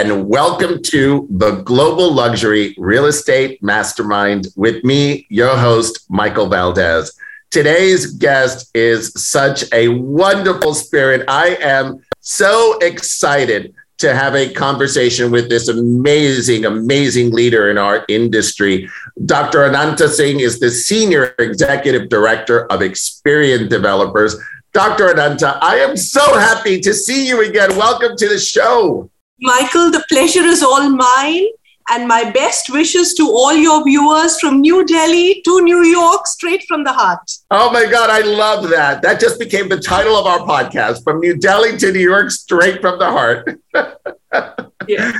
and 0.00 0.30
welcome 0.30 0.82
to 0.82 1.28
the 1.28 1.60
Global 1.60 2.10
Luxury 2.10 2.74
Real 2.78 3.04
Estate 3.04 3.62
Mastermind 3.62 4.46
with 4.56 4.82
me, 4.82 5.26
your 5.28 5.54
host, 5.54 6.06
Michael 6.08 6.48
Valdez. 6.48 7.12
Today's 7.50 8.14
guest 8.14 8.70
is 8.74 9.12
such 9.22 9.70
a 9.74 9.88
wonderful 9.88 10.72
spirit. 10.72 11.28
I 11.28 11.48
am 11.60 12.00
so 12.20 12.78
excited 12.78 13.74
to 13.98 14.14
have 14.14 14.34
a 14.34 14.50
conversation 14.50 15.30
with 15.30 15.50
this 15.50 15.68
amazing, 15.68 16.64
amazing 16.64 17.30
leader 17.32 17.68
in 17.68 17.76
our 17.76 18.02
industry. 18.08 18.88
Dr. 19.26 19.66
Ananta 19.66 20.08
Singh 20.08 20.40
is 20.40 20.60
the 20.60 20.70
Senior 20.70 21.34
Executive 21.38 22.08
Director 22.08 22.64
of 22.72 22.80
Experian 22.80 23.68
Developers. 23.68 24.34
Dr. 24.72 25.10
Ananta, 25.10 25.58
I 25.60 25.76
am 25.76 25.94
so 25.94 26.38
happy 26.38 26.80
to 26.80 26.94
see 26.94 27.28
you 27.28 27.46
again. 27.46 27.76
Welcome 27.76 28.16
to 28.16 28.28
the 28.30 28.38
show. 28.38 29.10
Michael, 29.40 29.90
the 29.90 30.04
pleasure 30.08 30.44
is 30.44 30.62
all 30.62 30.88
mine. 30.90 31.46
And 31.92 32.06
my 32.06 32.30
best 32.30 32.70
wishes 32.70 33.14
to 33.14 33.24
all 33.24 33.52
your 33.52 33.82
viewers 33.82 34.38
from 34.38 34.60
New 34.60 34.86
Delhi 34.86 35.42
to 35.44 35.60
New 35.62 35.82
York, 35.82 36.24
straight 36.26 36.62
from 36.68 36.84
the 36.84 36.92
heart. 36.92 37.28
Oh 37.50 37.72
my 37.72 37.84
God, 37.84 38.10
I 38.10 38.20
love 38.20 38.68
that. 38.70 39.02
That 39.02 39.18
just 39.18 39.40
became 39.40 39.68
the 39.68 39.80
title 39.80 40.14
of 40.14 40.24
our 40.24 40.38
podcast 40.38 41.02
From 41.02 41.18
New 41.18 41.36
Delhi 41.36 41.76
to 41.78 41.90
New 41.90 41.98
York, 41.98 42.30
straight 42.30 42.80
from 42.80 43.00
the 43.00 43.06
heart. 43.06 43.60
yeah. 44.86 45.12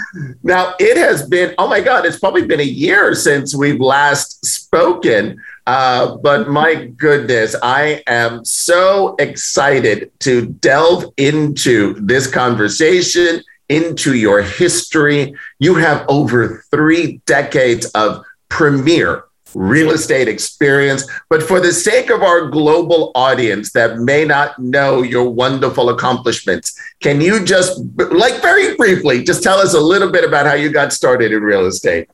Now, 0.45 0.75
it 0.79 0.97
has 0.97 1.29
been, 1.29 1.57
oh 1.59 1.67
my 1.67 1.81
God, 1.81 2.07
it's 2.07 2.21
probably 2.21 2.47
been 2.47 2.61
a 2.61 2.63
year 2.63 3.17
since 3.17 3.53
we've 3.53 3.81
last 3.81 4.47
spoken. 4.47 5.43
Uh, 5.67 6.19
but 6.19 6.49
my 6.49 6.85
goodness, 6.97 7.57
I 7.65 8.05
am 8.07 8.45
so 8.45 9.17
excited 9.19 10.13
to 10.21 10.47
delve 10.47 11.13
into 11.17 11.95
this 11.95 12.29
conversation 12.29 13.43
into 13.71 14.15
your 14.15 14.43
history. 14.43 15.35
You 15.59 15.77
have 15.77 16.05
over 16.09 16.65
three 16.71 17.23
decades 17.25 17.87
of 17.93 18.25
premier 18.51 19.25
real 19.55 19.91
estate 19.91 20.29
experience. 20.29 21.09
But 21.29 21.43
for 21.43 21.61
the 21.61 21.73
sake 21.73 22.11
of 22.11 22.23
our 22.23 22.49
global 22.49 23.13
audience 23.15 23.73
that 23.73 23.99
may 23.99 24.25
not 24.25 24.59
know 24.59 25.03
your 25.03 25.29
wonderful 25.29 25.89
accomplishments, 25.89 26.79
can 27.01 27.21
you 27.21 27.45
just, 27.45 27.81
like, 27.97 28.43
very 28.43 28.77
briefly, 28.77 29.25
just 29.25 29.43
tell 29.43 29.59
us 29.59 29.75
a 29.75 29.81
little 29.81 30.11
bit 30.11 30.25
about 30.25 30.47
how 30.47 30.55
you 30.55 30.71
got 30.71 30.93
started 30.93 31.33
in 31.33 31.43
real 31.43 31.67
estate? 31.67 32.09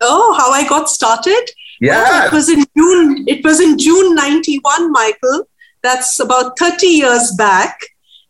Oh, 0.00 0.34
how 0.38 0.52
I 0.52 0.66
got 0.68 0.88
started? 0.88 1.50
Yeah. 1.80 2.02
Well, 2.02 2.26
it 2.26 2.32
was 2.32 2.48
in 2.48 2.64
June. 2.76 3.24
It 3.26 3.44
was 3.44 3.60
in 3.60 3.78
June 3.78 4.14
91, 4.14 4.92
Michael. 4.92 5.48
That's 5.82 6.18
about 6.20 6.58
30 6.58 6.86
years 6.86 7.32
back. 7.36 7.80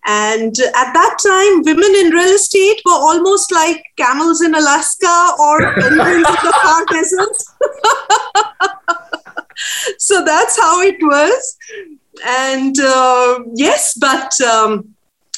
And 0.09 0.59
at 0.59 0.92
that 0.95 1.19
time, 1.23 1.62
women 1.64 1.95
in 1.97 2.12
real 2.12 2.34
estate 2.34 2.81
were 2.87 2.92
almost 2.92 3.53
like 3.53 3.84
camels 3.97 4.41
in 4.41 4.55
Alaska 4.55 5.33
or 5.39 5.75
penguins 5.75 6.00
in 6.00 6.23
the 6.23 6.55
far 6.62 6.87
desert. 6.87 7.37
so 9.98 10.25
that's 10.25 10.59
how 10.59 10.81
it 10.81 10.97
was. 11.03 11.59
And 12.27 12.75
uh, 12.81 13.41
yes, 13.55 13.98
but 14.00 14.41
um, 14.41 14.95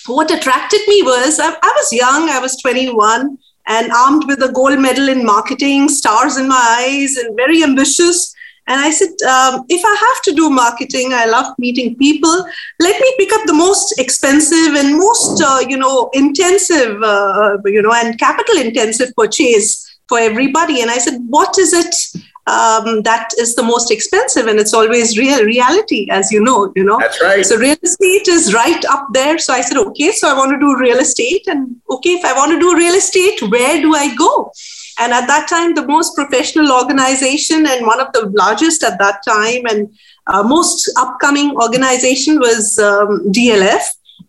what 0.07 0.31
attracted 0.31 0.81
me 0.87 1.03
was 1.03 1.41
I, 1.41 1.49
I 1.51 1.73
was 1.77 1.93
young, 1.93 2.31
I 2.31 2.39
was 2.39 2.57
21 2.63 3.39
and 3.67 3.93
armed 3.93 4.25
with 4.29 4.41
a 4.43 4.53
gold 4.53 4.79
medal 4.79 5.09
in 5.09 5.25
marketing, 5.25 5.89
stars 5.89 6.37
in 6.37 6.49
my 6.49 6.77
eyes, 6.81 7.17
and 7.17 7.37
very 7.37 7.65
ambitious. 7.65 8.35
And 8.71 8.79
I 8.79 8.91
said, 8.91 9.09
um, 9.29 9.65
if 9.69 9.85
I 9.85 9.95
have 10.07 10.23
to 10.23 10.33
do 10.33 10.49
marketing, 10.49 11.13
I 11.13 11.27
love 11.27 11.59
meeting 11.59 11.97
people. 11.97 12.47
Let 12.79 13.01
me 13.01 13.15
pick 13.19 13.33
up 13.33 13.45
the 13.47 13.53
most 13.53 13.99
expensive 13.99 14.75
and 14.77 14.97
most, 14.97 15.43
uh, 15.43 15.59
you 15.69 15.77
know, 15.77 16.09
intensive, 16.13 17.03
uh, 17.03 17.59
you 17.65 17.83
know, 17.83 17.93
and 17.93 18.17
capital 18.17 18.59
intensive 18.59 19.13
purchase 19.17 19.99
for 20.09 20.21
everybody. 20.21 20.83
And 20.83 20.91
I 20.91 20.99
said, 20.99 21.19
what 21.27 21.59
is 21.59 21.73
it 21.73 22.23
um, 22.47 23.03
that 23.03 23.31
is 23.39 23.57
the 23.57 23.65
most 23.65 23.91
expensive? 23.91 24.47
And 24.47 24.61
it's 24.61 24.73
always 24.73 25.19
real 25.19 25.45
reality, 25.45 26.07
as 26.09 26.31
you 26.31 26.41
know, 26.41 26.73
you 26.77 26.85
know. 26.85 26.99
That's 27.01 27.21
right. 27.21 27.45
So 27.45 27.57
real 27.57 27.77
estate 27.83 28.29
is 28.29 28.55
right 28.55 28.85
up 28.85 29.09
there. 29.13 29.39
So 29.39 29.53
I 29.53 29.63
said, 29.63 29.79
okay, 29.79 30.13
so 30.13 30.31
I 30.31 30.35
want 30.35 30.53
to 30.53 30.61
do 30.61 30.79
real 30.79 30.99
estate, 30.99 31.49
and 31.49 31.75
okay, 31.91 32.11
if 32.11 32.25
I 32.25 32.35
want 32.35 32.53
to 32.53 32.61
do 32.61 32.77
real 32.77 32.95
estate, 32.95 33.43
where 33.43 33.81
do 33.81 33.97
I 33.97 34.15
go? 34.15 34.53
And 35.01 35.15
at 35.15 35.27
that 35.29 35.49
time, 35.49 35.75
the 35.75 35.87
most 35.87 36.15
professional 36.15 36.73
organization 36.73 37.67
and 37.67 37.87
one 37.87 38.01
of 38.01 38.13
the 38.13 38.31
largest 38.37 38.85
at 38.85 38.99
that 38.99 39.23
time 39.27 39.65
and 39.65 39.89
uh, 40.27 40.43
most 40.43 40.93
upcoming 40.99 41.57
organization 41.57 42.39
was 42.39 42.79
um, 42.79 43.33
DLF. 43.33 43.81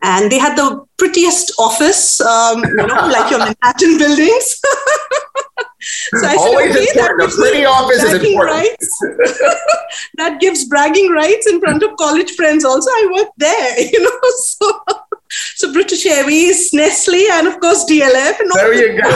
And 0.02 0.32
they 0.32 0.40
had 0.40 0.58
the 0.58 0.86
prettiest 0.98 1.54
office, 1.60 2.22
um, 2.22 2.64
you 2.64 2.76
know, 2.76 3.08
like 3.08 3.30
your 3.30 3.40
Manhattan 3.40 3.98
buildings. 3.98 4.62
so 5.82 6.28
I 6.28 6.36
Always 6.38 6.74
said, 6.74 6.82
okay, 6.82 7.00
that 7.00 7.16
gives 7.20 7.36
pretty 7.36 7.66
office 7.66 8.04
is 8.04 8.14
important. 8.14 8.56
rights. 8.56 9.00
that 10.18 10.40
gives 10.40 10.66
bragging 10.66 11.12
rights 11.12 11.48
in 11.48 11.60
front 11.60 11.84
of 11.84 11.96
college 11.98 12.32
friends. 12.32 12.66
Also, 12.66 12.90
I 12.90 13.10
worked 13.14 13.38
there, 13.38 13.80
you 13.92 14.02
know. 14.02 14.20
So 14.38 14.82
so 15.56 15.72
British 15.72 16.06
Airways, 16.06 16.74
Nestle, 16.74 17.26
and 17.32 17.48
of 17.48 17.60
course 17.60 17.86
DLF. 17.86 18.40
And 18.40 18.52
there 18.54 18.74
you 18.74 19.02
go. 19.02 19.10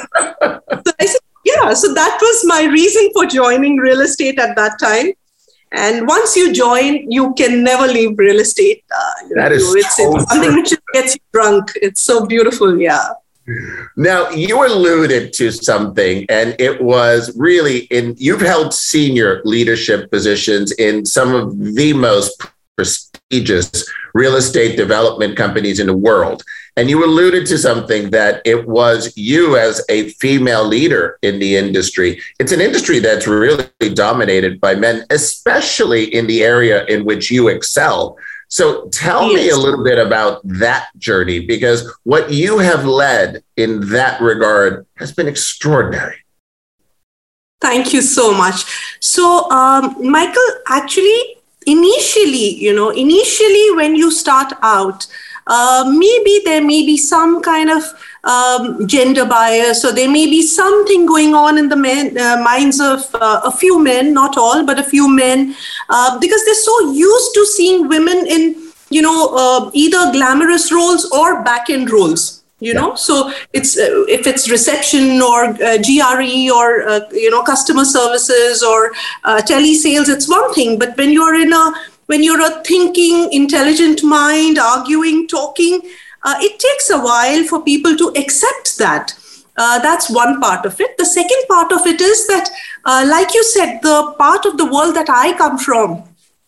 so 0.00 0.92
I 1.00 1.06
said, 1.06 1.20
yeah, 1.44 1.74
so 1.74 1.92
that 1.94 2.18
was 2.20 2.44
my 2.44 2.64
reason 2.64 3.10
for 3.14 3.26
joining 3.26 3.76
real 3.76 4.00
estate 4.00 4.38
at 4.38 4.54
that 4.56 4.78
time. 4.78 5.12
And 5.72 6.06
once 6.06 6.36
you 6.36 6.52
join, 6.52 7.10
you 7.10 7.32
can 7.34 7.64
never 7.64 7.86
leave 7.86 8.18
real 8.18 8.40
estate. 8.40 8.84
Uh, 8.94 9.28
that 9.36 9.52
is 9.52 9.74
it's, 9.74 9.96
so 9.96 10.16
it's 10.16 10.30
something 10.30 10.54
which 10.54 10.72
gets 10.92 11.14
you 11.14 11.20
drunk. 11.32 11.72
It's 11.76 12.02
so 12.02 12.26
beautiful, 12.26 12.78
yeah. 12.78 13.08
Now 13.96 14.30
you 14.30 14.64
alluded 14.64 15.32
to 15.34 15.50
something, 15.50 16.26
and 16.28 16.54
it 16.60 16.80
was 16.80 17.36
really 17.36 17.78
in. 17.90 18.14
You've 18.16 18.40
held 18.40 18.72
senior 18.72 19.42
leadership 19.44 20.10
positions 20.12 20.70
in 20.72 21.04
some 21.04 21.34
of 21.34 21.58
the 21.74 21.92
most 21.92 22.40
prestigious 23.32 23.90
real 24.14 24.36
estate 24.36 24.76
development 24.76 25.36
companies 25.36 25.80
in 25.80 25.86
the 25.86 25.96
world. 25.96 26.42
And 26.76 26.88
you 26.88 27.04
alluded 27.04 27.46
to 27.46 27.58
something 27.58 28.10
that 28.10 28.42
it 28.44 28.68
was 28.68 29.12
you 29.16 29.56
as 29.56 29.82
a 29.88 30.10
female 30.10 30.66
leader 30.66 31.18
in 31.22 31.38
the 31.38 31.56
industry. 31.56 32.20
It's 32.38 32.52
an 32.52 32.60
industry 32.60 32.98
that's 32.98 33.26
really 33.26 33.68
dominated 33.94 34.60
by 34.60 34.74
men, 34.74 35.04
especially 35.10 36.14
in 36.14 36.26
the 36.26 36.42
area 36.42 36.84
in 36.86 37.04
which 37.04 37.30
you 37.30 37.48
excel. 37.48 38.18
So 38.48 38.88
tell 38.90 39.32
me 39.32 39.48
a 39.48 39.56
little 39.56 39.82
bit 39.82 39.98
about 39.98 40.42
that 40.44 40.88
journey 40.98 41.40
because 41.40 41.90
what 42.04 42.30
you 42.30 42.58
have 42.58 42.84
led 42.84 43.42
in 43.56 43.88
that 43.90 44.20
regard 44.20 44.86
has 44.96 45.10
been 45.12 45.26
extraordinary. 45.26 46.16
Thank 47.62 47.94
you 47.94 48.02
so 48.02 48.34
much. 48.34 48.64
So, 49.00 49.48
um, 49.50 50.10
Michael, 50.10 50.50
actually, 50.68 51.36
initially, 51.66 52.54
you 52.54 52.74
know, 52.74 52.90
initially 52.90 53.74
when 53.76 53.96
you 53.96 54.10
start 54.10 54.52
out, 54.62 55.06
uh, 55.46 55.84
maybe 55.96 56.40
there 56.44 56.62
may 56.62 56.86
be 56.86 56.96
some 56.96 57.42
kind 57.42 57.70
of 57.70 57.82
um, 58.24 58.86
gender 58.86 59.24
bias, 59.24 59.84
or 59.84 59.92
there 59.92 60.10
may 60.10 60.26
be 60.26 60.42
something 60.42 61.06
going 61.06 61.34
on 61.34 61.58
in 61.58 61.68
the 61.68 61.76
men, 61.76 62.16
uh, 62.16 62.36
minds 62.42 62.80
of 62.80 63.12
uh, 63.14 63.40
a 63.44 63.50
few 63.50 63.82
men, 63.82 64.14
not 64.14 64.38
all, 64.38 64.64
but 64.64 64.78
a 64.78 64.84
few 64.84 65.08
men, 65.08 65.54
uh, 65.88 66.18
because 66.20 66.44
they're 66.44 66.54
so 66.54 66.92
used 66.92 67.34
to 67.34 67.44
seeing 67.46 67.88
women 67.88 68.24
in, 68.28 68.54
you 68.90 69.02
know, 69.02 69.34
uh, 69.34 69.70
either 69.74 70.12
glamorous 70.12 70.70
roles 70.72 71.10
or 71.10 71.42
back 71.42 71.70
end 71.70 71.90
roles 71.90 72.41
you 72.62 72.72
know 72.72 72.94
so 72.94 73.32
it's 73.52 73.76
uh, 73.76 74.04
if 74.16 74.26
it's 74.26 74.48
reception 74.48 75.20
or 75.20 75.44
uh, 75.68 75.78
gre 75.86 76.34
or 76.58 76.88
uh, 76.88 77.00
you 77.12 77.30
know 77.30 77.42
customer 77.42 77.84
services 77.84 78.62
or 78.62 78.92
uh, 79.24 79.40
telesales 79.50 80.12
it's 80.14 80.28
one 80.28 80.54
thing 80.54 80.78
but 80.78 80.96
when 80.96 81.10
you're 81.12 81.34
in 81.34 81.52
a 81.52 81.64
when 82.06 82.22
you're 82.22 82.44
a 82.46 82.52
thinking 82.62 83.32
intelligent 83.32 84.04
mind 84.04 84.58
arguing 84.58 85.26
talking 85.26 85.80
uh, 86.22 86.36
it 86.40 86.58
takes 86.68 86.88
a 86.90 87.00
while 87.08 87.42
for 87.44 87.64
people 87.64 87.96
to 87.96 88.12
accept 88.22 88.78
that 88.78 89.12
uh, 89.56 89.78
that's 89.80 90.08
one 90.08 90.40
part 90.40 90.64
of 90.64 90.80
it 90.80 90.96
the 90.98 91.10
second 91.16 91.42
part 91.48 91.72
of 91.72 91.84
it 91.94 92.00
is 92.00 92.26
that 92.28 92.48
uh, 92.84 93.04
like 93.10 93.34
you 93.34 93.42
said 93.42 93.80
the 93.82 94.14
part 94.18 94.46
of 94.46 94.56
the 94.56 94.70
world 94.76 94.94
that 94.94 95.10
i 95.10 95.36
come 95.44 95.58
from 95.58 96.02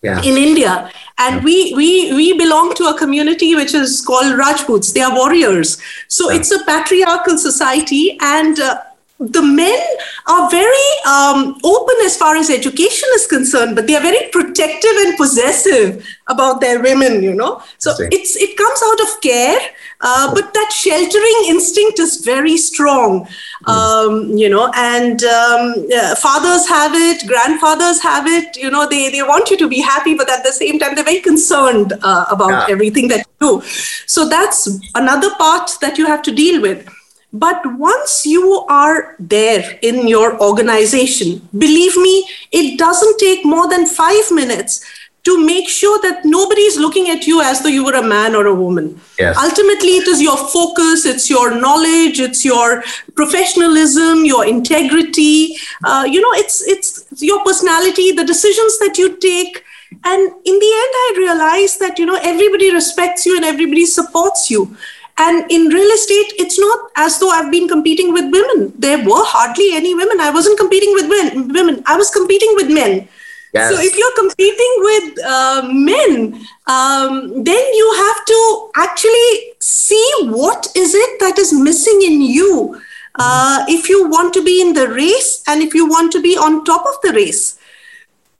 yeah. 0.04 0.20
in 0.22 0.36
India. 0.36 0.90
And 1.18 1.36
yeah. 1.36 1.44
we, 1.44 1.74
we, 1.74 2.14
we 2.14 2.38
belong 2.38 2.74
to 2.74 2.84
a 2.84 2.98
community 2.98 3.54
which 3.54 3.74
is 3.74 4.00
called 4.00 4.36
Rajputs. 4.36 4.92
They 4.92 5.00
are 5.00 5.14
warriors. 5.14 5.80
So 6.08 6.30
yeah. 6.30 6.38
it's 6.38 6.50
a 6.50 6.64
patriarchal 6.64 7.38
society. 7.38 8.18
And 8.20 8.58
uh, 8.58 8.80
the 9.20 9.42
men 9.42 9.78
are 10.26 10.50
very 10.50 10.90
um, 11.06 11.58
open 11.62 11.94
as 12.04 12.16
far 12.16 12.36
as 12.36 12.50
education 12.50 13.08
is 13.14 13.26
concerned, 13.26 13.76
but 13.76 13.86
they 13.86 13.94
are 13.94 14.02
very 14.02 14.28
protective 14.30 14.90
and 14.98 15.16
possessive 15.16 16.04
about 16.26 16.60
their 16.60 16.82
women. 16.82 17.22
You 17.22 17.34
know, 17.34 17.62
so 17.78 17.94
it's 17.98 18.36
it 18.36 18.56
comes 18.56 18.82
out 18.84 19.00
of 19.00 19.20
care, 19.22 19.60
uh, 20.00 20.34
but 20.34 20.52
that 20.54 20.72
sheltering 20.72 21.44
instinct 21.46 21.98
is 21.98 22.24
very 22.24 22.56
strong. 22.56 23.26
Hmm. 23.64 23.70
Um, 23.70 24.36
you 24.36 24.48
know, 24.48 24.70
and 24.74 25.22
um, 25.24 25.86
uh, 25.94 26.14
fathers 26.16 26.68
have 26.68 26.92
it, 26.94 27.26
grandfathers 27.26 28.02
have 28.02 28.26
it. 28.26 28.56
You 28.56 28.70
know, 28.70 28.88
they 28.88 29.10
they 29.10 29.22
want 29.22 29.50
you 29.50 29.56
to 29.58 29.68
be 29.68 29.80
happy, 29.80 30.14
but 30.14 30.30
at 30.30 30.44
the 30.44 30.52
same 30.52 30.78
time, 30.78 30.94
they're 30.94 31.04
very 31.04 31.20
concerned 31.20 31.92
uh, 32.02 32.26
about 32.30 32.68
yeah. 32.68 32.72
everything 32.72 33.08
that 33.08 33.18
you 33.18 33.60
do. 33.60 33.62
So 34.06 34.28
that's 34.28 34.68
another 34.94 35.30
part 35.36 35.70
that 35.80 35.98
you 35.98 36.06
have 36.06 36.22
to 36.22 36.32
deal 36.32 36.60
with. 36.60 36.88
But 37.34 37.60
once 37.78 38.24
you 38.24 38.64
are 38.68 39.16
there 39.18 39.78
in 39.82 40.06
your 40.06 40.40
organization, 40.40 41.48
believe 41.58 41.96
me, 41.96 42.28
it 42.52 42.78
doesn't 42.78 43.18
take 43.18 43.44
more 43.44 43.68
than 43.68 43.86
five 43.86 44.30
minutes 44.30 44.84
to 45.24 45.44
make 45.44 45.68
sure 45.68 45.98
that 46.02 46.24
nobody 46.24 46.60
is 46.62 46.76
looking 46.76 47.08
at 47.08 47.26
you 47.26 47.40
as 47.40 47.62
though 47.62 47.68
you 47.68 47.84
were 47.84 47.94
a 47.94 48.02
man 48.02 48.34
or 48.34 48.46
a 48.46 48.54
woman. 48.54 49.00
Yes. 49.18 49.36
Ultimately, 49.38 49.96
it 49.96 50.06
is 50.06 50.20
your 50.20 50.36
focus, 50.36 51.06
it's 51.06 51.30
your 51.30 51.58
knowledge, 51.58 52.20
it's 52.20 52.44
your 52.44 52.84
professionalism, 53.14 54.26
your 54.26 54.44
integrity. 54.46 55.56
Uh, 55.82 56.06
you 56.06 56.20
know, 56.20 56.32
it's 56.32 56.62
it's 56.68 57.22
your 57.22 57.42
personality, 57.42 58.12
the 58.12 58.24
decisions 58.24 58.78
that 58.80 58.98
you 58.98 59.16
take. 59.16 59.64
And 60.04 60.20
in 60.20 60.58
the 60.64 60.72
end, 60.82 60.92
I 61.04 61.14
realized 61.16 61.80
that 61.80 61.98
you 61.98 62.04
know 62.04 62.18
everybody 62.22 62.70
respects 62.72 63.24
you 63.24 63.36
and 63.36 63.44
everybody 63.44 63.86
supports 63.86 64.50
you. 64.50 64.76
And 65.16 65.50
in 65.50 65.68
real 65.68 65.90
estate, 65.92 66.32
it's 66.38 66.58
not 66.58 66.90
as 66.96 67.18
though 67.20 67.30
I've 67.30 67.50
been 67.50 67.68
competing 67.68 68.12
with 68.12 68.30
women. 68.32 68.72
There 68.76 68.98
were 68.98 69.24
hardly 69.24 69.70
any 69.72 69.94
women. 69.94 70.20
I 70.20 70.30
wasn't 70.30 70.58
competing 70.58 70.92
with 70.92 71.08
women. 71.08 71.82
I 71.86 71.96
was 71.96 72.10
competing 72.10 72.50
with 72.56 72.68
men. 72.68 73.08
Yes. 73.54 73.72
So 73.72 73.80
if 73.80 73.96
you're 73.96 74.16
competing 74.16 74.72
with 74.78 75.24
uh, 75.24 75.62
men, 75.72 76.44
um, 76.66 77.44
then 77.44 77.74
you 77.74 77.94
have 77.96 78.24
to 78.24 78.70
actually 78.74 79.54
see 79.60 80.12
what 80.22 80.66
is 80.74 80.92
it 80.94 81.20
that 81.20 81.38
is 81.38 81.52
missing 81.52 82.00
in 82.02 82.20
you. 82.20 82.80
Uh, 83.16 83.64
if 83.68 83.88
you 83.88 84.08
want 84.08 84.34
to 84.34 84.42
be 84.42 84.60
in 84.60 84.72
the 84.72 84.88
race 84.88 85.44
and 85.46 85.62
if 85.62 85.72
you 85.72 85.88
want 85.88 86.10
to 86.10 86.20
be 86.20 86.36
on 86.36 86.64
top 86.64 86.84
of 86.84 87.00
the 87.02 87.12
race. 87.12 87.56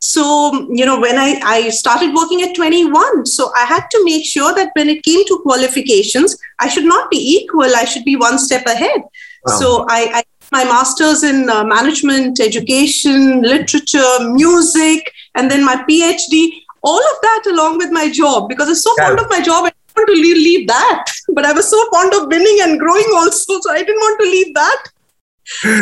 So, 0.01 0.69
you 0.71 0.85
know, 0.85 1.01
when 1.01 1.17
I, 1.17 1.41
I 1.45 1.69
started 1.71 2.13
working 2.13 2.43
at 2.43 2.55
21, 2.55 3.25
so 3.25 3.51
I 3.57 3.65
had 3.65 3.85
to 3.91 4.05
make 4.05 4.27
sure 4.27 4.53
that 4.55 4.71
when 4.75 4.91
it 4.91 5.03
came 5.03 5.25
to 5.27 5.41
qualifications, 5.43 6.37
I 6.61 6.69
should 6.69 6.85
not 6.85 7.09
be 7.09 7.17
equal, 7.17 7.75
I 7.75 7.85
should 7.85 8.05
be 8.05 8.17
one 8.17 8.39
step 8.39 8.67
ahead. 8.67 9.01
Wow. 9.47 9.59
So 9.59 9.87
I, 9.89 10.11
I 10.13 10.23
my 10.55 10.65
master's 10.65 11.23
in 11.25 11.51
uh, 11.51 11.65
management, 11.65 12.41
education, 12.41 13.43
literature, 13.43 14.13
music, 14.31 15.13
and 15.35 15.51
then 15.51 15.65
my 15.65 15.77
PhD, 15.89 16.37
all 16.83 17.05
of 17.13 17.17
that 17.23 17.43
along 17.53 17.79
with 17.79 17.91
my 17.91 18.09
job 18.11 18.49
because 18.49 18.69
I'm 18.69 18.83
so 18.87 18.95
yeah. 18.99 19.09
fond 19.09 19.21
of 19.21 19.29
my 19.31 19.41
job. 19.41 19.65
I 19.65 19.71
didn't 19.71 19.97
want 19.97 20.09
to 20.09 20.21
leave, 20.25 20.37
leave 20.49 20.69
that. 20.69 21.13
But 21.31 21.45
I 21.45 21.53
was 21.53 21.69
so 21.69 21.81
fond 21.91 22.15
of 22.15 22.29
winning 22.29 22.59
and 22.63 22.79
growing 22.79 23.11
also, 23.15 23.61
so 23.61 23.73
I 23.73 23.79
didn't 23.79 24.05
want 24.07 24.21
to 24.21 24.27
leave 24.27 24.55
that. 24.55 24.85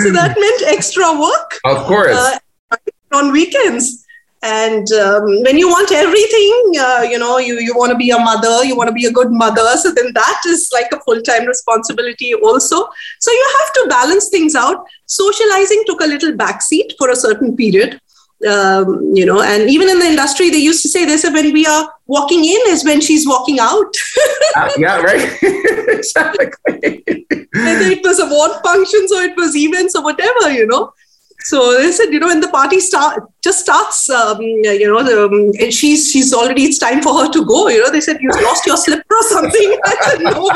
So 0.04 0.10
that 0.18 0.36
meant 0.44 0.62
extra 0.76 1.12
work. 1.20 1.58
Of 1.64 1.86
course. 1.86 2.16
Uh, 2.16 2.38
on 3.12 3.30
weekends 3.30 4.06
and 4.42 4.90
um, 4.92 5.24
when 5.42 5.56
you 5.56 5.68
want 5.68 5.92
everything 5.92 6.72
uh, 6.80 7.02
you 7.08 7.18
know 7.18 7.38
you, 7.38 7.60
you 7.60 7.74
want 7.76 7.92
to 7.92 7.96
be 7.96 8.10
a 8.10 8.18
mother 8.18 8.64
you 8.64 8.76
want 8.76 8.88
to 8.88 8.92
be 8.92 9.06
a 9.06 9.12
good 9.12 9.30
mother 9.30 9.76
so 9.76 9.92
then 9.92 10.12
that 10.14 10.42
is 10.46 10.68
like 10.72 10.90
a 10.92 11.00
full-time 11.00 11.46
responsibility 11.46 12.34
also. 12.34 12.88
So 13.20 13.30
you 13.30 13.50
have 13.60 13.72
to 13.74 13.86
balance 13.88 14.28
things 14.28 14.54
out. 14.54 14.84
Socializing 15.06 15.84
took 15.86 16.00
a 16.00 16.06
little 16.06 16.32
backseat 16.32 16.96
for 16.98 17.10
a 17.10 17.16
certain 17.16 17.56
period 17.56 18.00
um, 18.48 19.12
you 19.14 19.24
know 19.24 19.40
and 19.42 19.70
even 19.70 19.88
in 19.88 19.98
the 20.00 20.06
industry 20.06 20.50
they 20.50 20.58
used 20.58 20.82
to 20.82 20.88
say 20.88 21.04
they 21.04 21.16
said 21.16 21.32
when 21.32 21.52
we 21.52 21.64
are 21.64 21.92
walking 22.06 22.44
in 22.44 22.60
is 22.66 22.84
when 22.84 23.00
she's 23.00 23.26
walking 23.26 23.58
out. 23.60 23.94
Uh, 24.56 24.68
yeah 24.76 25.00
right. 25.00 25.38
Exactly. 25.88 26.46
Whether 26.66 27.88
it 27.94 28.02
was 28.02 28.18
award 28.18 28.60
functions 28.64 29.12
or 29.12 29.22
it 29.22 29.36
was 29.36 29.54
events 29.54 29.94
or 29.94 30.02
whatever 30.02 30.50
you 30.50 30.66
know 30.66 30.92
so 31.44 31.78
they 31.78 31.92
said, 31.92 32.12
you 32.12 32.20
know, 32.20 32.28
when 32.28 32.40
the 32.40 32.48
party 32.48 32.80
start 32.80 33.24
just 33.42 33.60
starts, 33.60 34.08
um, 34.10 34.40
you 34.40 34.86
know, 34.86 35.02
the, 35.02 35.24
um, 35.26 35.70
she's 35.70 36.10
she's 36.10 36.32
already 36.32 36.64
it's 36.64 36.78
time 36.78 37.02
for 37.02 37.14
her 37.18 37.30
to 37.30 37.44
go. 37.44 37.68
You 37.68 37.82
know, 37.82 37.90
they 37.90 38.00
said 38.00 38.18
you 38.20 38.30
lost 38.30 38.66
your 38.66 38.76
slipper 38.76 39.14
or 39.14 39.22
something. 39.24 39.78
I 39.84 39.96
said 40.02 40.20
no. 40.20 40.48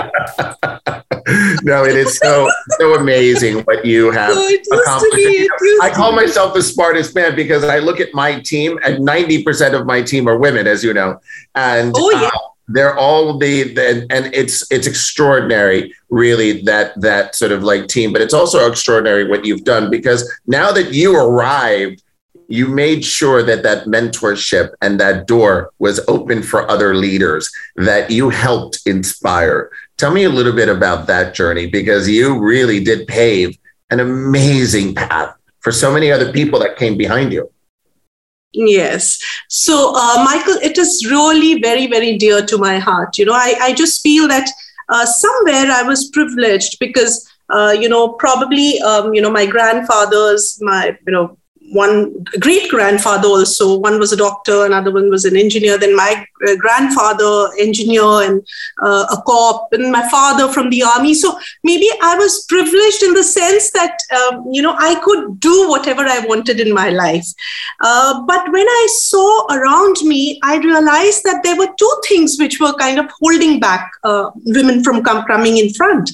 no, 1.63 1.85
it 1.85 1.97
is 1.97 2.19
so 2.19 2.49
so 2.79 2.95
amazing 2.95 3.63
what 3.63 3.85
you 3.85 4.11
have 4.13 4.33
so 4.33 4.49
accomplished. 4.81 5.51
I 5.83 5.91
call 5.95 6.13
myself 6.13 6.55
the 6.55 6.63
smartest 6.63 7.15
man 7.15 7.35
because 7.35 7.65
I 7.65 7.79
look 7.79 8.01
at 8.01 8.15
my 8.15 8.41
team, 8.41 8.79
and 8.85 9.05
ninety 9.05 9.43
percent 9.43 9.75
of 9.75 9.87
my 9.87 10.03
team 10.03 10.29
are 10.29 10.39
women, 10.39 10.67
as 10.67 10.85
you 10.85 10.95
know, 10.95 11.21
and. 11.55 11.93
Oh 11.97 12.11
yeah. 12.11 12.29
Uh, 12.29 12.39
they're 12.69 12.97
all 12.97 13.39
the, 13.39 13.75
the 13.75 14.07
and 14.11 14.35
it's 14.35 14.71
it's 14.71 14.87
extraordinary 14.87 15.95
really 16.11 16.63
that 16.63 17.01
that 17.01 17.35
sort 17.35 17.53
of 17.53 17.63
like 17.63 17.87
team. 17.87 18.13
But 18.13 18.23
it's 18.23 18.35
also 18.35 18.69
extraordinary 18.69 19.29
what 19.29 19.45
you've 19.45 19.65
done 19.65 19.91
because 19.91 20.31
now 20.47 20.73
that 20.73 20.93
you 20.93 21.17
arrived 21.17 22.03
you 22.49 22.69
made 22.69 23.05
sure 23.05 23.43
that 23.43 23.65
that 23.65 23.87
mentorship 23.87 24.73
and 24.81 25.01
that 25.01 25.27
door 25.27 25.73
was 25.81 26.01
open 26.07 26.43
for 26.45 26.71
other 26.71 26.95
leaders 26.95 27.51
that 27.75 28.09
you 28.09 28.31
helped 28.31 28.79
inspire. 28.87 29.69
Tell 29.97 30.13
me 30.13 30.23
a 30.23 30.31
little 30.31 30.53
bit 30.53 30.69
about 30.69 31.09
that 31.09 31.35
journey 31.35 31.67
because 31.67 32.09
you 32.09 32.39
really 32.39 32.83
did 32.83 33.09
pave 33.09 33.59
an 33.91 33.99
amazing 33.99 34.95
path 34.95 35.35
for 35.59 35.73
so 35.73 35.93
many 35.93 36.13
other 36.13 36.33
people 36.33 36.61
that 36.61 36.77
came 36.77 36.97
behind 36.97 37.33
you 37.33 37.51
Yes. 38.57 39.19
So, 39.49 39.93
uh, 39.95 40.25
Michael, 40.25 40.55
it 40.63 40.79
is 40.79 41.07
really 41.11 41.61
very, 41.61 41.87
very 41.87 42.17
dear 42.17 42.45
to 42.47 42.57
my 42.57 42.79
heart. 42.79 43.19
You 43.19 43.27
know, 43.27 43.35
I, 43.35 43.55
I 43.61 43.75
just 43.75 44.01
feel 44.03 44.27
that 44.29 44.49
uh, 44.89 45.05
somewhere 45.05 45.71
I 45.71 45.83
was 45.83 46.09
privileged 46.09 46.79
because, 46.81 47.29
uh, 47.51 47.77
you 47.79 47.89
know, 47.89 48.15
probably, 48.15 48.81
um, 48.81 49.13
you 49.13 49.21
know, 49.21 49.31
my 49.31 49.45
grandfathers, 49.45 50.59
my, 50.63 50.97
you 51.07 51.13
know, 51.13 51.37
one 51.73 52.25
great 52.41 52.71
grandfather 52.71 53.29
also. 53.29 53.79
One 53.79 53.99
was 53.99 54.13
a 54.13 54.17
doctor 54.17 54.65
another 54.65 54.93
one 54.93 55.11
was 55.11 55.25
an 55.25 55.37
engineer 55.37 55.79
then 55.79 55.95
my 55.97 56.27
uh, 56.47 56.57
grandfather 56.57 57.49
engineer 57.59 58.03
and 58.03 58.47
uh, 58.83 59.07
a 59.11 59.23
cop 59.27 59.69
and 59.73 59.91
my 59.91 60.09
father 60.09 60.53
from 60.53 60.71
the 60.71 60.83
army. 60.83 61.15
So 61.15 61.39
maybe 61.65 61.89
i 62.03 62.15
was 62.17 62.45
privileged 62.49 63.03
in 63.03 63.15
the 63.15 63.23
sense 63.23 63.71
that 63.73 63.99
um, 64.19 64.47
you 64.53 64.63
know 64.63 64.75
i 64.79 64.95
could 65.01 65.41
do 65.41 65.69
whatever 65.69 66.03
i 66.03 66.21
wanted 66.27 66.61
in 66.61 66.73
my 66.73 66.91
life. 66.91 67.27
Uh, 67.81 68.25
but 68.27 68.51
when 68.53 68.67
i 68.67 68.87
saw 68.93 69.47
around 69.51 69.97
me 70.03 70.41
i 70.43 70.57
realized 70.59 71.23
that 71.25 71.43
there 71.43 71.57
were 71.57 71.69
two 71.79 72.01
things 72.09 72.37
which 72.39 72.61
were 72.61 72.73
kind 72.75 72.99
of 72.99 73.11
holding 73.21 73.59
back 73.61 73.91
uh, 74.05 74.31
women 74.45 74.83
from 74.85 75.03
com- 75.03 75.25
coming 75.27 75.59
in 75.59 75.73
front. 75.73 76.11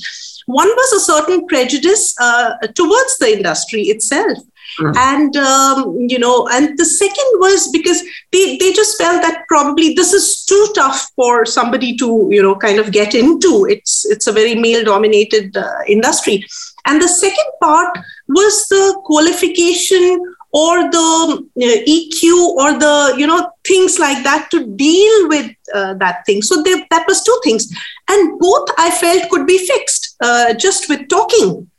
One 0.46 0.68
was 0.68 0.92
a 0.92 1.00
certain 1.00 1.46
prejudice 1.46 2.14
uh, 2.20 2.56
towards 2.74 3.18
the 3.18 3.32
industry 3.36 3.82
itself 3.82 4.38
Mm. 4.78 4.96
And, 4.96 5.36
um, 5.36 5.96
you 5.98 6.18
know, 6.18 6.48
and 6.52 6.78
the 6.78 6.84
second 6.84 7.26
was 7.34 7.70
because 7.72 8.02
they, 8.32 8.56
they 8.58 8.72
just 8.72 8.96
felt 8.98 9.22
that 9.22 9.44
probably 9.48 9.94
this 9.94 10.12
is 10.12 10.44
too 10.44 10.72
tough 10.74 11.10
for 11.16 11.44
somebody 11.44 11.96
to, 11.96 12.28
you 12.30 12.42
know, 12.42 12.56
kind 12.56 12.78
of 12.78 12.92
get 12.92 13.14
into. 13.14 13.66
It's, 13.68 14.04
it's 14.06 14.26
a 14.26 14.32
very 14.32 14.54
male 14.54 14.84
dominated 14.84 15.56
uh, 15.56 15.68
industry. 15.86 16.44
And 16.86 17.00
the 17.00 17.08
second 17.08 17.46
part 17.60 17.98
was 18.28 18.68
the 18.68 19.00
qualification 19.04 20.34
or 20.52 20.90
the 20.90 21.48
uh, 21.56 21.78
EQ 21.88 22.34
or 22.56 22.78
the 22.78 23.14
you 23.16 23.26
know 23.26 23.50
things 23.66 23.98
like 23.98 24.22
that 24.22 24.50
to 24.50 24.66
deal 24.76 25.28
with 25.28 25.50
uh, 25.74 25.94
that 25.94 26.24
thing. 26.26 26.42
So 26.42 26.62
they, 26.62 26.74
that 26.90 27.06
was 27.08 27.22
two 27.22 27.40
things, 27.42 27.72
and 28.08 28.38
both 28.38 28.68
I 28.78 28.90
felt 28.90 29.30
could 29.30 29.46
be 29.46 29.66
fixed 29.66 30.16
uh, 30.20 30.54
just 30.54 30.88
with 30.88 31.08
talking 31.08 31.70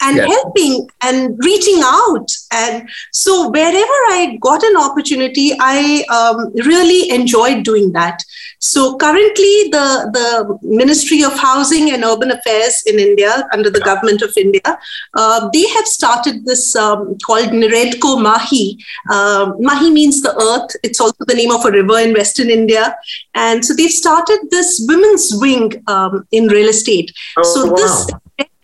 and 0.00 0.16
yes. 0.16 0.28
helping 0.28 0.88
and 1.02 1.38
reaching 1.44 1.80
out. 1.84 2.28
And 2.52 2.88
so 3.12 3.50
wherever 3.50 3.98
I 4.12 4.38
got 4.40 4.62
an 4.62 4.76
opportunity, 4.76 5.52
I 5.60 6.04
um, 6.10 6.52
really 6.66 7.10
enjoyed 7.10 7.64
doing 7.64 7.92
that. 7.92 8.22
So 8.58 8.96
currently, 8.98 9.70
the, 9.70 10.10
the 10.12 10.58
Ministry 10.62 11.22
of 11.22 11.32
Housing 11.38 11.92
and 11.92 12.04
Urban 12.04 12.30
Affairs 12.30 12.82
in 12.86 12.98
India, 12.98 13.48
under 13.54 13.70
the 13.70 13.80
government 13.80 14.20
of 14.20 14.32
India, 14.36 14.78
uh, 15.14 15.48
they 15.52 15.66
have 15.68 15.86
started 15.86 16.44
this 16.44 16.76
um, 16.76 17.16
called 17.24 17.48
NAREDCO 17.48 18.22
Mahi. 18.22 18.78
Uh, 19.10 19.52
Mahi 19.58 19.90
means 19.90 20.20
the 20.20 20.36
earth. 20.36 20.76
It's 20.82 21.00
also 21.00 21.24
the 21.26 21.34
name 21.34 21.50
of 21.50 21.64
a 21.64 21.70
river 21.70 21.98
in 22.00 22.12
Western 22.12 22.50
India. 22.50 22.96
And 23.34 23.64
so 23.64 23.74
they've 23.74 23.90
started 23.90 24.40
this 24.50 24.84
women's 24.86 25.32
wing 25.34 25.82
um, 25.86 26.26
in 26.30 26.46
real 26.48 26.68
estate. 26.68 27.12
Oh, 27.38 27.54
so 27.54 27.66
wow. 27.66 27.76
this 27.76 28.10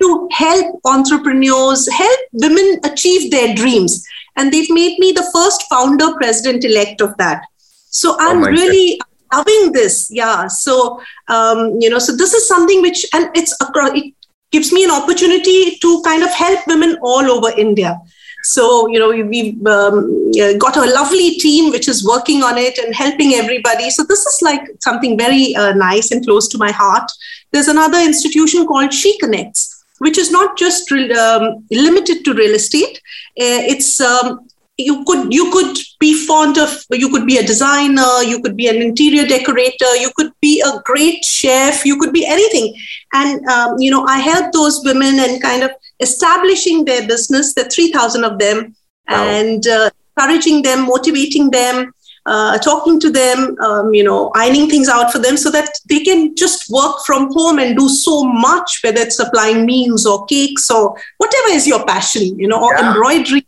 to 0.01 0.29
help 0.33 0.81
entrepreneurs, 0.85 1.91
help 1.93 2.21
women 2.33 2.81
achieve 2.85 3.31
their 3.31 3.55
dreams. 3.55 4.07
And 4.37 4.53
they've 4.53 4.71
made 4.71 4.99
me 4.99 5.13
the 5.13 5.29
first 5.33 5.65
founder 5.71 6.15
president 6.17 6.65
elect 6.65 7.01
of 7.01 7.17
that. 7.17 7.45
So 7.89 8.13
oh 8.13 8.17
I'm 8.21 8.45
oh 8.45 8.49
really 8.49 9.01
loving 9.33 9.73
this. 9.73 10.09
Yeah. 10.11 10.49
So, 10.49 11.01
um, 11.29 11.79
you 11.81 11.91
know, 11.91 11.99
so 11.99 12.15
this 12.15 12.35
is 12.35 12.47
something 12.47 12.83
which, 12.83 13.07
and 13.15 13.31
it's 13.35 13.57
across, 13.61 13.93
it 13.95 14.15
gives 14.51 14.73
me 14.73 14.85
an 14.85 14.91
opportunity 14.91 15.77
to 15.77 16.03
kind 16.05 16.23
of 16.23 16.31
help 16.31 16.67
women 16.67 16.99
all 17.03 17.31
over 17.31 17.51
India. 17.59 17.99
So, 18.45 18.87
you 18.87 19.01
know, 19.01 19.09
we've 19.09 19.67
um, 19.67 20.31
got 20.59 20.77
a 20.77 20.87
lovely 20.95 21.31
team 21.33 21.73
which 21.73 21.89
is 21.89 22.07
working 22.07 22.45
on 22.45 22.57
it 22.57 22.79
and 22.79 22.95
helping 22.95 23.35
everybody. 23.35 23.91
So, 23.91 24.05
this 24.05 24.25
is 24.25 24.39
like 24.41 24.61
something 24.81 25.19
very 25.19 25.57
uh, 25.57 25.73
nice 25.73 26.13
and 26.13 26.25
close 26.25 26.47
to 26.49 26.59
my 26.59 26.71
heart. 26.71 27.11
There's 27.51 27.67
another 27.67 27.99
institution 27.99 28.65
called 28.65 28.95
She 28.95 29.19
Connects, 29.19 29.76
which 29.99 30.19
is 30.19 30.31
not 30.31 30.57
just 30.57 30.91
um, 30.93 31.65
limited 31.71 32.25
to 32.25 32.35
real 32.35 32.55
estate. 32.55 32.97
Uh, 33.39 33.63
it's 33.73 34.01
um, 34.01 34.47
you 34.79 35.05
could 35.05 35.33
you 35.33 35.51
could 35.53 35.77
be 36.01 36.27
fond 36.27 36.59
of 36.59 36.85
you 36.91 37.09
could 37.09 37.27
be 37.27 37.39
a 37.39 37.43
designer 37.43 38.23
you 38.23 38.41
could 38.43 38.57
be 38.57 38.69
an 38.69 38.77
interior 38.77 39.27
decorator 39.27 39.97
you 39.97 40.11
could 40.17 40.31
be 40.43 40.61
a 40.61 40.81
great 40.85 41.25
chef 41.25 41.87
you 41.87 41.99
could 41.99 42.13
be 42.13 42.27
anything 42.27 42.75
and 43.15 43.43
um, 43.47 43.77
you 43.79 43.91
know 43.91 44.05
i 44.05 44.19
help 44.19 44.53
those 44.53 44.83
women 44.85 45.19
and 45.19 45.41
kind 45.41 45.63
of 45.63 45.71
establishing 46.01 46.85
their 46.85 47.07
business 47.07 47.57
are 47.57 47.69
3000 47.71 48.23
of 48.25 48.39
them 48.39 48.77
wow. 49.09 49.25
and 49.25 49.67
uh, 49.67 49.89
encouraging 50.17 50.61
them 50.61 50.85
motivating 50.87 51.51
them 51.51 51.91
uh, 52.27 52.59
talking 52.59 52.99
to 53.01 53.09
them, 53.09 53.57
um, 53.61 53.95
you 53.95 54.03
know, 54.03 54.31
ironing 54.35 54.69
things 54.69 54.89
out 54.89 55.13
for 55.13 55.19
them 55.19 55.37
so 55.37 55.51
that 55.51 55.71
they 55.89 56.01
can 56.01 56.35
just 56.35 56.69
work 56.71 56.97
from 57.07 57.33
home 57.33 57.59
and 57.59 57.77
do 57.77 57.89
so 57.89 58.25
much, 58.25 58.81
whether 58.83 59.01
it's 59.01 59.17
supplying 59.17 59.65
meals 59.65 60.05
or 60.05 60.27
cakes 60.27 60.71
or 60.71 60.97
whatever 61.19 61.49
is 61.51 61.67
your 61.67 61.85
passion, 61.87 62.39
you 62.39 62.49
know, 62.49 62.61
or 62.61 62.75
yeah. 62.75 62.89
embroidery 62.89 63.47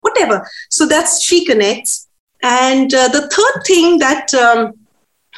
whatever. 0.00 0.48
So 0.70 0.86
that's 0.86 1.22
She 1.22 1.44
Connects. 1.44 2.08
And 2.42 2.92
uh, 2.92 3.08
the 3.08 3.28
third 3.28 3.64
thing 3.66 3.98
that, 3.98 4.32
um, 4.34 4.74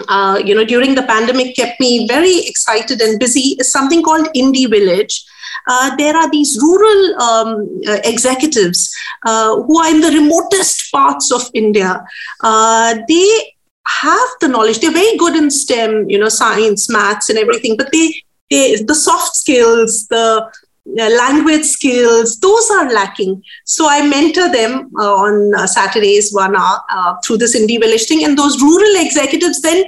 uh, 0.09 0.40
you 0.45 0.55
know, 0.55 0.64
during 0.64 0.95
the 0.95 1.05
pandemic 1.05 1.57
kept 1.57 1.81
me 1.81 2.07
very 2.09 2.40
excited 2.47 3.00
and 3.00 3.19
busy 3.19 3.57
is 3.61 3.71
something 3.71 4.02
called 4.02 4.26
Indie 4.35 4.69
Village. 4.69 5.25
Uh, 5.66 5.94
there 5.96 6.16
are 6.16 6.30
these 6.30 6.58
rural 6.61 7.23
um, 7.23 7.80
uh, 7.88 7.99
executives 8.04 8.94
uh, 9.25 9.61
who 9.62 9.78
are 9.78 9.90
in 9.90 10.00
the 10.00 10.11
remotest 10.11 10.90
parts 10.92 11.32
of 11.32 11.42
India. 11.54 12.04
They 12.42 13.52
have 13.87 14.28
the 14.40 14.49
knowledge. 14.49 14.80
They're 14.80 14.92
very 14.92 15.16
good 15.16 15.37
in 15.37 15.50
STEM, 15.50 16.11
you 16.11 16.18
know, 16.18 16.28
science, 16.28 16.88
maths, 16.88 17.30
and 17.30 17.38
everything. 17.38 17.76
But 17.76 17.90
they, 17.92 18.14
they 18.50 18.76
the 18.82 18.94
soft 18.94 19.37
skills, 19.37 20.06
the 20.08 20.50
language 20.94 21.64
skills, 21.64 22.38
those 22.38 22.70
are 22.70 22.92
lacking. 22.92 23.42
So 23.64 23.88
I 23.88 24.06
mentor 24.06 24.50
them 24.52 24.90
uh, 24.99 25.14
on 25.14 25.54
uh, 25.54 25.66
Saturdays, 25.66 26.32
one 26.32 26.56
hour 26.56 26.80
uh, 26.90 27.16
through 27.25 27.38
this 27.38 27.56
indie 27.56 27.80
village 27.80 28.04
thing. 28.06 28.25
And 28.25 28.38
those 28.38 28.61
rural 28.62 29.04
executives 29.04 29.61
then 29.61 29.85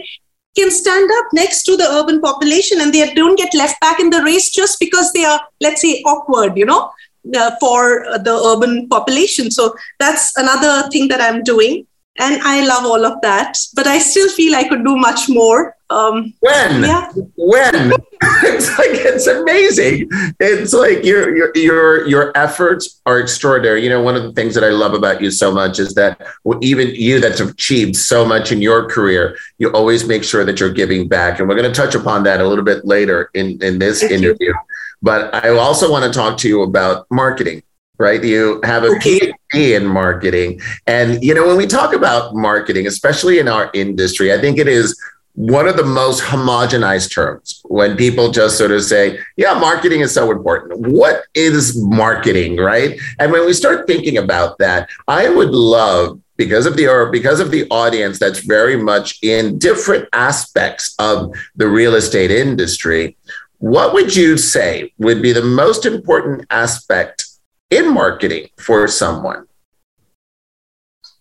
can 0.59 0.71
stand 0.71 1.11
up 1.19 1.27
next 1.33 1.63
to 1.65 1.77
the 1.77 1.89
urban 1.99 2.21
population 2.21 2.81
and 2.81 2.93
they 2.93 3.13
don't 3.15 3.39
get 3.39 3.55
left 3.55 3.81
back 3.81 4.01
in 4.01 4.11
the 4.11 4.23
race 4.23 4.51
just 4.51 4.81
because 4.81 5.13
they 5.13 5.25
are, 5.25 5.41
let's 5.61 5.83
say, 5.83 6.03
awkward, 6.07 6.57
you 6.57 6.67
know, 6.67 6.91
uh, 7.37 7.51
for 7.61 8.05
the 8.29 8.35
urban 8.53 8.89
population. 8.89 9.51
So 9.51 9.75
that's 9.99 10.37
another 10.37 10.89
thing 10.91 11.09
that 11.09 11.21
I'm 11.21 11.43
doing 11.43 11.87
and 12.19 12.43
I 12.43 12.67
love 12.67 12.85
all 12.85 13.05
of 13.05 13.21
that. 13.23 13.57
But 13.75 13.87
I 13.87 13.99
still 13.99 14.29
feel 14.31 14.55
I 14.55 14.69
could 14.69 14.85
do 14.85 14.97
much 14.97 15.29
more. 15.29 15.77
Um, 15.91 16.35
when? 16.41 16.83
Yeah. 16.83 17.11
When? 17.37 17.93
it's 18.23 18.79
like 18.79 18.91
it's 18.93 19.27
amazing. 19.27 20.09
It's 20.39 20.75
like 20.75 21.05
your 21.05 21.35
your 21.35 21.53
your 21.55 22.07
your 22.07 22.37
efforts 22.37 23.01
are 23.07 23.19
extraordinary. 23.19 23.83
You 23.83 23.91
know, 23.91 24.03
one 24.03 24.17
of 24.17 24.23
the 24.25 24.33
things 24.33 24.55
that 24.55 24.65
I 24.65 24.69
love 24.69 24.93
about 24.93 25.23
you 25.23 25.31
so 25.31 25.51
much 25.51 25.79
is 25.79 25.95
that 25.95 26.21
even 26.61 26.89
you 26.89 27.21
that's 27.21 27.41
achieved 27.41 27.97
so 27.97 28.25
much 28.25 28.53
in 28.53 28.61
your 28.61 28.89
career, 28.89 29.37
you 29.59 29.73
always 29.73 30.07
make 30.07 30.25
sure 30.25 30.45
that 30.45 30.61
you're 30.61 30.73
giving 30.73 31.09
back. 31.09 31.39
And 31.39 31.49
we're 31.49 31.57
going 31.57 31.73
to 31.73 31.81
touch 31.81 31.95
upon 31.95 32.25
that 32.25 32.41
a 32.41 32.47
little 32.47 32.65
bit 32.65 32.85
later 32.85 33.31
in 33.35 33.63
in 33.63 33.79
this 33.79 34.01
Thank 34.01 34.13
interview. 34.13 34.49
You. 34.49 34.59
But 35.01 35.33
I 35.35 35.51
also 35.51 35.91
want 35.91 36.05
to 36.05 36.17
talk 36.17 36.37
to 36.39 36.49
you 36.49 36.63
about 36.63 37.07
marketing 37.11 37.63
right? 37.99 38.23
You 38.23 38.61
have 38.65 38.85
a 38.85 38.91
PhD 38.91 39.35
in 39.77 39.87
marketing. 39.87 40.61
And, 40.87 41.23
you 41.23 41.35
know, 41.35 41.47
when 41.47 41.57
we 41.57 41.67
talk 41.67 41.93
about 41.93 42.35
marketing, 42.35 42.87
especially 42.87 43.39
in 43.39 43.49
our 43.49 43.71
industry, 43.75 44.33
I 44.33 44.41
think 44.41 44.59
it 44.59 44.69
is 44.69 44.99
one 45.35 45.69
of 45.69 45.77
the 45.77 45.85
most 45.85 46.21
homogenized 46.21 47.13
terms 47.13 47.61
when 47.67 47.97
people 47.97 48.33
just 48.33 48.59
sort 48.59 48.73
of 48.73 48.83
say, 48.83 49.21
yeah, 49.37 49.55
marketing 49.55 50.01
is 50.01 50.13
so 50.13 50.33
important. 50.33 50.81
What 50.81 51.27
is 51.35 51.81
marketing, 51.81 52.57
right? 52.57 52.99
And 53.21 53.31
when 53.31 53.47
we 53.47 53.53
start 53.53 53.87
thinking 53.87 54.19
about 54.19 54.59
that, 54.59 54.89
I 55.07 55.29
would 55.29 55.51
love 55.51 56.21
because 56.37 56.67
of 56.67 56.77
the 56.77 56.89
or 56.89 57.11
because 57.11 57.39
of 57.39 57.53
the 57.53 57.69
audience 57.71 58.19
that's 58.19 58.41
very 58.41 58.77
much 58.77 59.19
in 59.23 59.59
different 59.59 60.09
aspects 60.13 60.95
of 60.99 61.33
the 61.55 61.69
real 61.69 61.95
estate 61.95 62.33
industry, 62.33 63.17
what 63.59 63.93
would 63.93 64.17
you 64.17 64.37
say 64.37 64.93
would 64.99 65.23
be 65.23 65.33
the 65.33 65.43
most 65.43 65.87
important 65.87 66.47
aspect 66.51 67.28
in 67.71 67.93
marketing 67.93 68.49
for 68.59 68.89
someone? 68.89 69.47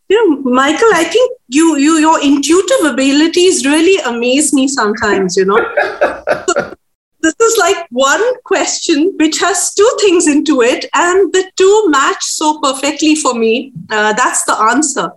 You 0.09 0.15
know, 0.29 0.51
Michael, 0.51 0.89
I 0.93 1.03
think 1.03 1.37
you, 1.49 1.77
you 1.77 1.99
your 1.99 2.23
intuitive 2.23 2.85
abilities 2.93 3.65
really 3.65 4.01
amaze 4.05 4.53
me 4.53 4.67
sometimes, 4.67 5.35
you 5.35 5.45
know. 5.45 5.57
this 7.21 7.35
is 7.41 7.57
like 7.57 7.87
one 7.91 8.23
question 8.43 9.13
which 9.19 9.39
has 9.39 9.73
two 9.73 9.97
things 9.99 10.27
into 10.27 10.61
it, 10.61 10.85
and 10.93 11.33
the 11.33 11.51
two 11.57 11.89
match 11.89 12.23
so 12.23 12.61
perfectly 12.61 13.15
for 13.15 13.33
me. 13.33 13.73
Uh, 13.89 14.13
that's 14.13 14.45
the 14.45 14.53
answer. 14.53 15.11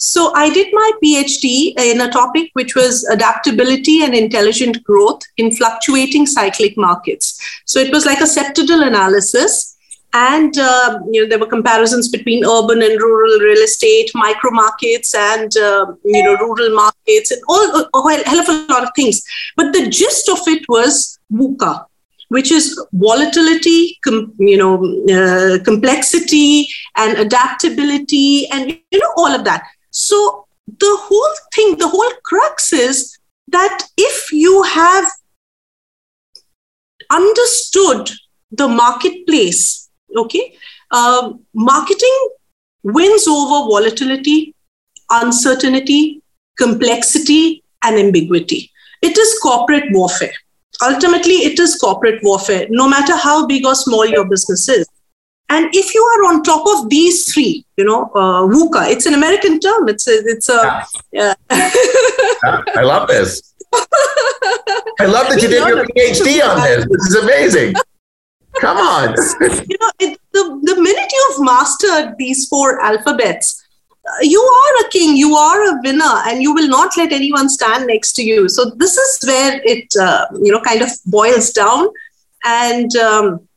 So 0.00 0.32
I 0.32 0.48
did 0.50 0.68
my 0.72 0.92
PhD 1.02 1.76
in 1.76 2.00
a 2.00 2.08
topic 2.08 2.50
which 2.52 2.76
was 2.76 3.04
adaptability 3.06 4.04
and 4.04 4.14
intelligent 4.14 4.84
growth 4.84 5.22
in 5.36 5.50
fluctuating 5.50 6.24
cyclic 6.24 6.76
markets. 6.76 7.36
So 7.64 7.80
it 7.80 7.92
was 7.92 8.06
like 8.06 8.20
a 8.20 8.22
septidal 8.22 8.86
analysis 8.86 9.67
and 10.14 10.56
uh, 10.58 10.98
you 11.10 11.22
know 11.22 11.28
there 11.28 11.38
were 11.38 11.46
comparisons 11.46 12.08
between 12.08 12.44
urban 12.44 12.82
and 12.82 13.00
rural 13.00 13.38
real 13.40 13.62
estate 13.62 14.10
micro 14.14 14.50
markets 14.50 15.14
and 15.14 15.56
uh, 15.56 15.86
you 16.04 16.22
know 16.22 16.36
rural 16.36 16.74
markets 16.74 17.30
and 17.30 17.42
all 17.48 17.80
a 17.80 18.24
hell 18.24 18.40
of 18.40 18.48
a 18.48 18.72
lot 18.72 18.82
of 18.82 18.90
things. 18.96 19.22
But 19.56 19.72
the 19.72 19.88
gist 19.88 20.28
of 20.28 20.40
it 20.46 20.64
was 20.68 21.18
VUCA 21.32 21.84
which 22.28 22.50
is 22.52 22.78
volatility 22.92 23.98
com, 24.04 24.34
you 24.38 24.56
know 24.56 24.74
uh, 25.10 25.62
complexity 25.64 26.68
and 26.96 27.18
adaptability 27.18 28.46
and 28.48 28.78
you 28.90 28.98
know 28.98 29.12
all 29.16 29.34
of 29.34 29.44
that. 29.44 29.64
So 29.90 30.46
the 30.66 30.96
whole 31.00 31.34
thing 31.54 31.78
the 31.78 31.88
whole 31.88 32.12
crux 32.24 32.72
is 32.72 33.18
that 33.48 33.86
if 33.96 34.32
you 34.32 34.62
have 34.62 35.10
understood 37.10 38.10
the 38.50 38.68
marketplace 38.68 39.87
Okay. 40.16 40.56
Uh, 40.90 41.34
marketing 41.54 42.28
wins 42.82 43.26
over 43.28 43.68
volatility, 43.68 44.54
uncertainty, 45.10 46.22
complexity, 46.56 47.62
and 47.84 47.96
ambiguity. 47.96 48.70
It 49.02 49.16
is 49.16 49.38
corporate 49.42 49.84
warfare. 49.92 50.32
Ultimately, 50.82 51.34
it 51.34 51.58
is 51.58 51.76
corporate 51.76 52.22
warfare, 52.22 52.66
no 52.70 52.88
matter 52.88 53.16
how 53.16 53.46
big 53.46 53.66
or 53.66 53.74
small 53.74 54.06
your 54.06 54.28
business 54.28 54.68
is. 54.68 54.86
And 55.50 55.74
if 55.74 55.94
you 55.94 56.02
are 56.02 56.34
on 56.34 56.42
top 56.42 56.66
of 56.76 56.90
these 56.90 57.32
three, 57.32 57.64
you 57.76 57.84
know, 57.84 58.10
uh, 58.14 58.42
VUCA, 58.46 58.90
it's 58.90 59.06
an 59.06 59.14
American 59.14 59.58
term. 59.60 59.88
It's 59.88 60.06
a, 60.06 60.12
it's 60.26 60.48
a. 60.48 60.86
Yeah. 61.10 61.34
I 61.50 62.82
love 62.82 63.08
this. 63.08 63.54
I 65.00 65.06
love 65.06 65.28
that 65.28 65.40
you 65.40 65.48
did 65.48 65.66
your 65.66 65.84
PhD 65.86 66.46
on 66.46 66.60
this. 66.62 66.86
This 66.90 67.06
is 67.08 67.14
amazing. 67.16 67.74
Come 68.60 68.76
on. 68.76 69.14
you 69.40 69.76
know, 69.80 69.90
it, 70.00 70.18
the, 70.32 70.60
the 70.62 70.80
minute 70.80 71.12
you've 71.12 71.44
mastered 71.44 72.14
these 72.18 72.48
four 72.48 72.80
alphabets, 72.80 73.64
uh, 74.06 74.22
you 74.22 74.40
are 74.40 74.86
a 74.86 74.90
king, 74.90 75.16
you 75.16 75.34
are 75.34 75.62
a 75.64 75.80
winner, 75.82 76.22
and 76.26 76.42
you 76.42 76.54
will 76.54 76.68
not 76.68 76.96
let 76.96 77.12
anyone 77.12 77.48
stand 77.48 77.86
next 77.86 78.14
to 78.14 78.22
you. 78.22 78.48
So 78.48 78.70
this 78.76 78.96
is 78.96 79.18
where 79.26 79.60
it, 79.64 79.92
uh, 80.00 80.26
you 80.42 80.52
know, 80.52 80.60
kind 80.60 80.82
of 80.82 80.90
boils 81.06 81.50
down. 81.50 81.88
And 82.44 82.94
um, 82.96 83.48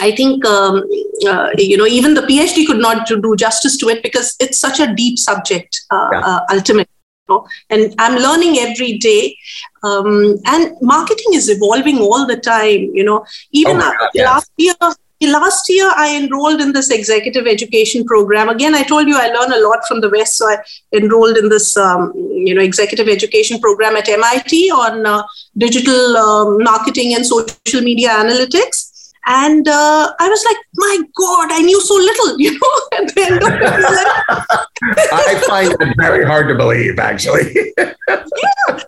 I 0.00 0.12
think, 0.14 0.44
um, 0.44 0.84
uh, 1.26 1.50
you 1.56 1.76
know, 1.76 1.86
even 1.86 2.14
the 2.14 2.22
PhD 2.22 2.66
could 2.66 2.80
not 2.80 3.06
do 3.06 3.34
justice 3.36 3.76
to 3.78 3.88
it 3.88 4.02
because 4.02 4.36
it's 4.38 4.58
such 4.58 4.78
a 4.78 4.94
deep 4.94 5.18
subject, 5.18 5.80
uh, 5.90 6.08
yeah. 6.12 6.20
Uh, 6.20 6.40
ultimately 6.52 6.94
know, 7.30 7.46
and 7.70 7.94
I'm 7.98 8.16
learning 8.16 8.58
every 8.58 8.98
day. 8.98 9.36
Um, 9.82 10.36
and 10.46 10.76
marketing 10.80 11.34
is 11.34 11.48
evolving 11.48 11.98
all 11.98 12.26
the 12.26 12.36
time. 12.36 12.90
You 12.94 13.04
know, 13.04 13.24
even 13.52 13.76
oh 13.76 13.80
God, 13.80 14.10
yes. 14.14 14.26
last 14.26 14.52
year, 14.56 14.74
last 15.22 15.68
year 15.68 15.90
I 15.96 16.16
enrolled 16.16 16.60
in 16.60 16.72
this 16.72 16.90
executive 16.90 17.46
education 17.46 18.04
program. 18.04 18.48
Again, 18.48 18.74
I 18.74 18.82
told 18.82 19.08
you 19.08 19.16
I 19.16 19.28
learn 19.28 19.52
a 19.52 19.66
lot 19.68 19.80
from 19.86 20.00
the 20.00 20.10
West, 20.10 20.36
so 20.36 20.48
I 20.48 20.58
enrolled 20.92 21.36
in 21.36 21.48
this, 21.48 21.76
um, 21.76 22.12
you 22.14 22.54
know, 22.54 22.62
executive 22.62 23.08
education 23.08 23.60
program 23.60 23.96
at 23.96 24.08
MIT 24.08 24.70
on 24.70 25.06
uh, 25.06 25.22
digital 25.56 26.16
um, 26.16 26.62
marketing 26.62 27.14
and 27.14 27.26
social 27.26 27.82
media 27.82 28.10
analytics. 28.10 28.90
And 29.26 29.68
uh, 29.68 30.12
I 30.18 30.28
was 30.28 30.44
like, 30.44 30.56
my 30.74 30.98
God, 31.14 31.52
I 31.52 31.60
knew 31.60 31.80
so 31.80 31.94
little, 31.94 32.40
you 32.44 32.52
know, 32.52 32.98
at 32.98 33.14
the 33.14 33.22
end 33.22 33.42
of. 33.42 34.66
I 35.12 35.44
find 35.46 35.72
it 35.72 35.96
very 35.96 36.24
hard 36.24 36.48
to 36.48 36.54
believe, 36.54 36.98
actually. 36.98 37.54
yeah. 37.78 38.82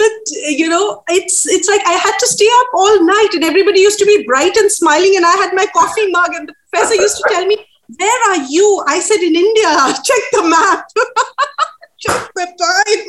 But, 0.00 0.32
you 0.32 0.68
know, 0.70 1.02
it's 1.08 1.46
it's 1.46 1.68
like 1.68 1.82
I 1.86 1.92
had 1.92 2.16
to 2.16 2.26
stay 2.26 2.48
up 2.60 2.68
all 2.72 3.04
night, 3.04 3.34
and 3.34 3.44
everybody 3.44 3.80
used 3.80 3.98
to 3.98 4.06
be 4.06 4.24
bright 4.24 4.56
and 4.56 4.72
smiling, 4.72 5.14
and 5.16 5.26
I 5.26 5.32
had 5.32 5.52
my 5.52 5.66
coffee 5.76 6.10
mug, 6.10 6.32
and 6.32 6.48
the 6.48 6.54
professor 6.70 6.94
used 6.94 7.18
to 7.18 7.24
tell 7.28 7.44
me, 7.44 7.58
"Where 7.98 8.30
are 8.30 8.38
you?" 8.48 8.82
I 8.88 8.98
said, 8.98 9.20
"In 9.20 9.36
India. 9.36 9.68
Check 10.08 10.22
the 10.32 10.42
map. 10.48 10.88
Check 11.98 12.30
the 12.34 12.46
time." 12.64 13.04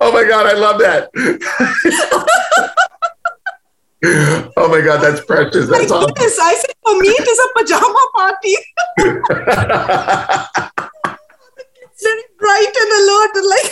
Oh 0.00 0.10
my 0.12 0.24
God, 0.24 0.46
I 0.46 0.54
love 0.54 0.80
that. 0.80 1.08
oh 4.56 4.68
my 4.68 4.80
God, 4.80 5.00
that's 5.04 5.24
precious. 5.24 5.68
That's 5.68 5.88
like, 5.88 6.02
awesome. 6.02 6.14
Yes, 6.18 6.36
I 6.40 6.54
said, 6.54 6.74
for 6.82 6.98
me, 6.98 7.10
it 7.10 7.28
is 7.28 7.38
a 7.38 7.48
pajama 7.56 8.08
party. 8.16 8.56
Bright 12.42 12.74
and 12.82 12.90
alert 13.00 13.32
and 13.36 13.48
like 13.48 13.70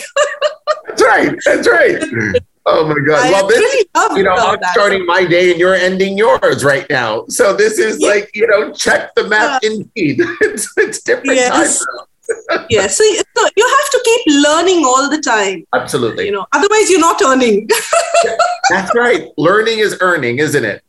that's 0.87 1.03
right 1.03 1.39
that's 1.45 1.67
right. 1.67 2.41
Oh 2.65 2.87
my 2.87 2.95
god. 3.07 3.25
I 3.25 3.31
well 3.31 3.47
this 3.47 3.85
you 4.15 4.23
know 4.23 4.35
i'm 4.35 4.59
that. 4.59 4.73
starting 4.73 5.05
my 5.05 5.25
day 5.25 5.51
and 5.51 5.59
you're 5.59 5.75
ending 5.75 6.17
yours 6.17 6.63
right 6.63 6.85
now. 6.89 7.25
So 7.27 7.53
this 7.53 7.79
is 7.79 7.99
yeah. 7.99 8.07
like 8.09 8.31
you 8.33 8.47
know 8.47 8.71
check 8.71 9.13
the 9.15 9.27
map 9.27 9.63
indeed. 9.63 10.21
It's, 10.41 10.71
it's 10.77 11.01
different 11.01 11.35
yes. 11.35 11.79
time 11.79 12.05
yeah 12.69 12.87
so, 12.87 13.03
so 13.03 13.49
you 13.57 13.67
have 13.67 13.89
to 13.91 14.01
keep 14.05 14.35
learning 14.43 14.85
all 14.85 15.09
the 15.09 15.21
time. 15.21 15.65
Absolutely. 15.73 16.25
You 16.25 16.33
know 16.33 16.45
otherwise 16.53 16.89
you're 16.89 16.99
not 16.99 17.21
earning. 17.21 17.67
That's 18.69 18.93
right. 18.95 19.27
Learning 19.37 19.79
is 19.79 19.97
earning 20.01 20.39
isn't 20.39 20.63
it 20.63 20.83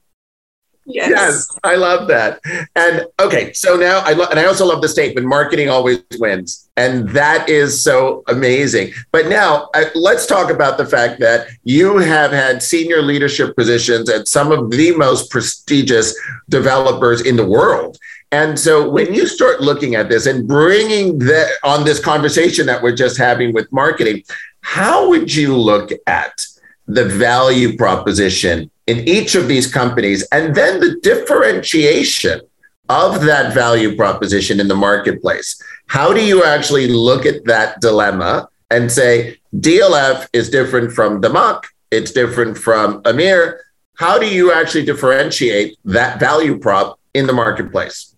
Yes. 0.85 1.11
yes. 1.11 1.59
I 1.63 1.77
love 1.77 2.09
that. 2.09 2.41
And 2.75 3.07
okay, 3.21 3.53
so 3.53 3.77
now 3.77 4.01
I 4.01 4.13
love, 4.13 4.31
and 4.31 4.41
I 4.41 4.47
also 4.47 4.67
love 4.67 4.83
the 4.83 4.89
statement: 4.89 5.27
marketing 5.27 5.69
always 5.69 6.03
wins, 6.19 6.69
and 6.77 7.09
that 7.11 7.49
is 7.49 7.81
so 7.81 8.25
amazing. 8.29 8.93
But 9.13 9.29
now 9.29 9.69
uh, 9.75 9.85
let's 9.95 10.27
talk 10.27 10.51
about 10.51 10.79
the 10.79 10.87
fact 10.87 11.21
that 11.21 11.47
you 11.63 11.99
have 11.99 12.33
had 12.33 12.63
senior 12.63 13.01
leadership 13.01 13.55
positions 13.57 14.11
at 14.11 14.27
some 14.27 14.51
of 14.51 14.71
the 14.71 14.95
most 14.97 15.31
prestigious 15.31 16.19
developers 16.49 17.21
in 17.21 17.37
the 17.37 17.47
world. 17.47 17.97
And 18.33 18.59
so 18.59 18.89
when 18.89 19.13
you 19.13 19.27
start 19.27 19.61
looking 19.61 19.95
at 19.95 20.09
this 20.09 20.27
and 20.27 20.49
bringing 20.49 21.19
that 21.19 21.51
on 21.63 21.85
this 21.85 22.01
conversation 22.01 22.65
that 22.67 22.83
we're 22.83 22.97
just 22.97 23.19
having 23.19 23.53
with 23.53 23.71
marketing, 23.71 24.25
how 24.63 25.09
would 25.11 25.35
you 25.35 25.55
look 25.55 25.91
at 26.07 26.47
the 26.87 27.05
value 27.05 27.77
proposition 27.77 28.71
in 28.87 29.09
each 29.09 29.35
of 29.35 29.49
these 29.49 29.73
companies, 29.73 30.27
and 30.33 30.55
then 30.55 30.81
the 30.81 30.99
differentiation 31.03 32.41
of 32.89 33.23
that 33.23 33.55
value 33.55 33.97
proposition 33.97 34.61
in 34.61 34.69
the 34.69 34.75
marketplace. 34.75 35.61
How 35.87 36.13
do 36.13 36.25
you 36.25 36.45
actually 36.45 36.89
look 36.89 37.25
at 37.25 37.45
that 37.45 37.81
dilemma 37.81 38.49
and 38.71 38.91
say 38.91 39.39
DLF 39.57 40.29
is 40.33 40.51
different 40.51 40.93
from 40.93 41.21
DAMAC, 41.23 41.63
it's 41.91 42.11
different 42.11 42.59
from 42.59 43.03
Emaar? 43.03 43.59
How 43.97 44.19
do 44.19 44.27
you 44.27 44.53
actually 44.53 44.85
differentiate 44.85 45.79
that 45.85 46.19
value 46.19 46.59
prop 46.59 46.99
in 47.15 47.27
the 47.27 47.33
marketplace? 47.33 48.17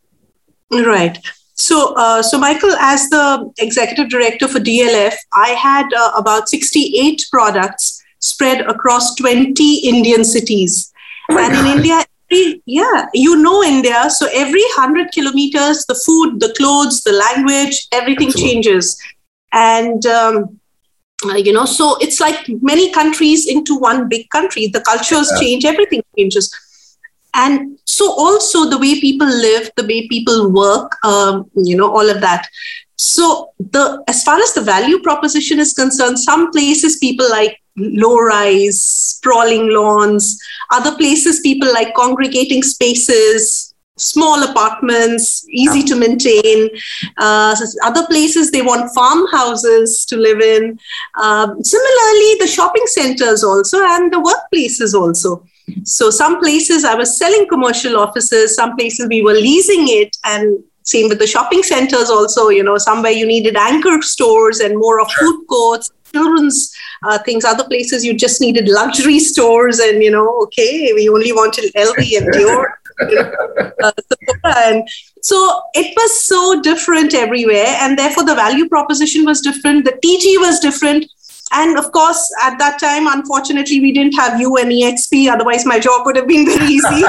Right. 0.72 1.18
So, 1.54 1.94
uh, 1.94 2.22
so 2.22 2.38
Michael, 2.38 2.72
as 2.80 3.08
the 3.10 3.52
executive 3.58 4.08
director 4.08 4.48
for 4.48 4.58
DLF, 4.58 5.14
I 5.32 5.50
had 5.50 5.86
uh, 5.94 6.12
about 6.16 6.48
68 6.48 7.26
products 7.30 8.02
spread 8.24 8.62
across 8.62 9.14
20 9.16 9.76
Indian 9.92 10.24
cities. 10.24 10.92
Oh 11.30 11.38
and 11.38 11.52
God. 11.52 11.66
in 11.66 11.76
India, 11.76 12.04
every, 12.30 12.62
yeah, 12.64 13.06
you 13.12 13.36
know 13.36 13.62
India. 13.62 14.08
So 14.08 14.26
every 14.32 14.62
100 14.76 15.12
kilometers, 15.12 15.84
the 15.86 15.94
food, 15.94 16.40
the 16.40 16.52
clothes, 16.56 17.02
the 17.02 17.12
language, 17.12 17.86
everything 17.92 18.28
Absolutely. 18.28 18.52
changes. 18.52 18.98
And, 19.52 20.06
um, 20.06 20.60
uh, 21.26 21.36
you 21.36 21.52
know, 21.52 21.66
so 21.66 21.96
it's 22.00 22.18
like 22.18 22.48
many 22.62 22.90
countries 22.92 23.46
into 23.46 23.76
one 23.76 24.08
big 24.08 24.28
country. 24.30 24.68
The 24.68 24.80
cultures 24.80 25.30
yeah. 25.32 25.40
change, 25.40 25.64
everything 25.64 26.02
changes. 26.16 26.52
And 27.34 27.78
so 27.84 28.10
also 28.12 28.70
the 28.70 28.78
way 28.78 29.00
people 29.00 29.26
live, 29.26 29.70
the 29.76 29.84
way 29.84 30.08
people 30.08 30.50
work, 30.50 30.96
um, 31.04 31.50
you 31.56 31.76
know, 31.76 31.90
all 31.90 32.08
of 32.08 32.20
that. 32.20 32.48
So 32.96 33.52
the 33.58 34.02
as 34.06 34.22
far 34.22 34.38
as 34.38 34.54
the 34.54 34.60
value 34.60 35.00
proposition 35.00 35.58
is 35.58 35.72
concerned, 35.72 36.18
some 36.18 36.52
places 36.52 36.96
people 36.98 37.28
like 37.28 37.60
low 37.76 38.18
rise, 38.18 38.80
sprawling 38.80 39.70
lawns. 39.70 40.38
Other 40.70 40.96
places, 40.96 41.40
people 41.40 41.72
like 41.72 41.94
congregating 41.94 42.62
spaces, 42.62 43.74
small 43.96 44.42
apartments, 44.42 45.46
easy 45.48 45.82
to 45.84 45.94
maintain. 45.94 46.68
Uh, 47.18 47.54
other 47.84 48.06
places, 48.06 48.50
they 48.50 48.62
want 48.62 48.92
farmhouses 48.94 50.04
to 50.06 50.16
live 50.16 50.40
in. 50.40 50.78
Uh, 51.20 51.54
similarly, 51.62 52.34
the 52.40 52.46
shopping 52.46 52.84
centers 52.86 53.44
also 53.44 53.78
and 53.82 54.12
the 54.12 54.18
workplaces 54.18 54.94
also. 54.94 55.44
So, 55.84 56.10
some 56.10 56.40
places 56.40 56.84
I 56.84 56.94
was 56.94 57.18
selling 57.18 57.48
commercial 57.48 57.96
offices, 57.96 58.54
some 58.54 58.76
places 58.76 59.08
we 59.08 59.22
were 59.22 59.32
leasing 59.32 59.86
it, 59.88 60.16
and 60.24 60.62
same 60.82 61.08
with 61.08 61.18
the 61.18 61.26
shopping 61.26 61.62
centers 61.62 62.10
also. 62.10 62.48
You 62.48 62.62
know, 62.62 62.76
somewhere 62.76 63.12
you 63.12 63.26
needed 63.26 63.56
anchor 63.56 64.02
stores 64.02 64.60
and 64.60 64.76
more 64.76 65.00
of 65.00 65.10
food 65.12 65.46
courts, 65.48 65.90
children's 66.14 66.74
uh, 67.02 67.18
things. 67.18 67.44
Other 67.44 67.64
places 67.64 68.04
you 68.04 68.14
just 68.14 68.40
needed 68.40 68.68
luxury 68.68 69.18
stores, 69.18 69.78
and 69.78 70.02
you 70.02 70.10
know, 70.10 70.28
okay, 70.44 70.92
we 70.94 71.08
only 71.08 71.32
wanted 71.32 71.72
LV 71.74 72.18
and 72.18 72.26
Dior. 72.34 72.66
uh, 73.82 73.92
and 74.44 74.88
so 75.20 75.36
it 75.74 75.94
was 75.96 76.22
so 76.22 76.60
different 76.60 77.14
everywhere, 77.14 77.76
and 77.80 77.98
therefore 77.98 78.24
the 78.24 78.34
value 78.34 78.68
proposition 78.68 79.24
was 79.24 79.40
different. 79.40 79.84
The 79.84 79.98
TG 80.04 80.38
was 80.46 80.60
different. 80.60 81.06
And 81.52 81.78
of 81.78 81.92
course, 81.92 82.22
at 82.42 82.58
that 82.58 82.80
time, 82.80 83.06
unfortunately, 83.06 83.80
we 83.80 83.92
didn't 83.92 84.14
have 84.14 84.40
U 84.40 84.56
and 84.56 84.72
EXP. 84.72 85.30
Otherwise, 85.32 85.64
my 85.64 85.78
job 85.78 86.04
would 86.06 86.16
have 86.16 86.26
been 86.26 86.46
very 86.46 86.66
easy. 86.66 87.04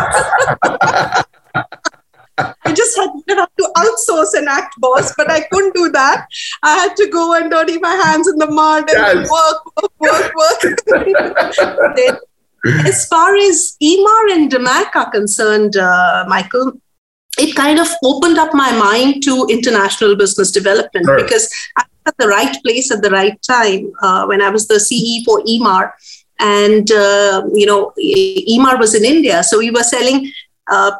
I 2.38 2.74
just 2.74 2.98
had 2.98 3.10
to 3.58 3.70
outsource 3.78 4.34
an 4.34 4.48
act 4.50 4.76
boss, 4.80 5.14
but 5.16 5.32
I 5.32 5.42
couldn't 5.52 5.74
do 5.74 5.90
that. 5.92 6.28
I 6.64 6.76
had 6.76 6.96
to 6.98 7.08
go 7.10 7.34
and 7.34 7.50
dirty 7.50 7.78
my 7.78 7.96
hands 7.96 8.28
in 8.28 8.38
the 8.38 8.48
mud 8.52 8.90
and 8.90 9.22
yes. 9.22 9.32
work, 9.32 9.92
work, 10.00 10.34
work, 10.34 10.34
work. 10.36 12.20
as 12.86 13.06
far 13.08 13.36
as 13.36 13.78
Emaar 13.82 14.32
and 14.32 14.52
DAMAC 14.52 14.96
are 14.96 15.12
concerned, 15.12 15.78
uh, 15.78 16.26
Michael, 16.28 16.74
it 17.38 17.56
kind 17.56 17.80
of 17.80 17.88
opened 18.04 18.38
up 18.38 18.54
my 18.54 18.72
mind 18.72 19.24
to 19.24 19.48
international 19.50 20.16
business 20.16 20.52
development 20.52 21.06
sure. 21.06 21.18
because 21.18 21.50
I 21.78 21.84
was 21.84 22.14
at 22.14 22.18
the 22.18 22.28
right 22.28 22.56
place 22.64 22.92
at 22.92 23.02
the 23.02 23.10
right 23.10 23.40
time 23.42 23.92
uh, 24.02 24.26
when 24.26 24.42
I 24.42 24.50
was 24.50 24.68
the 24.68 24.80
CE 24.80 25.24
for 25.26 25.42
Emaar. 25.44 25.92
And, 26.40 26.92
uh, 26.92 27.44
you 27.54 27.66
know, 27.66 27.94
Emaar 27.98 28.78
was 28.78 28.94
in 28.94 29.06
India. 29.06 29.44
So 29.44 29.60
we 29.60 29.72
were 29.72 29.84
selling 29.84 30.32
uh, 30.70 30.92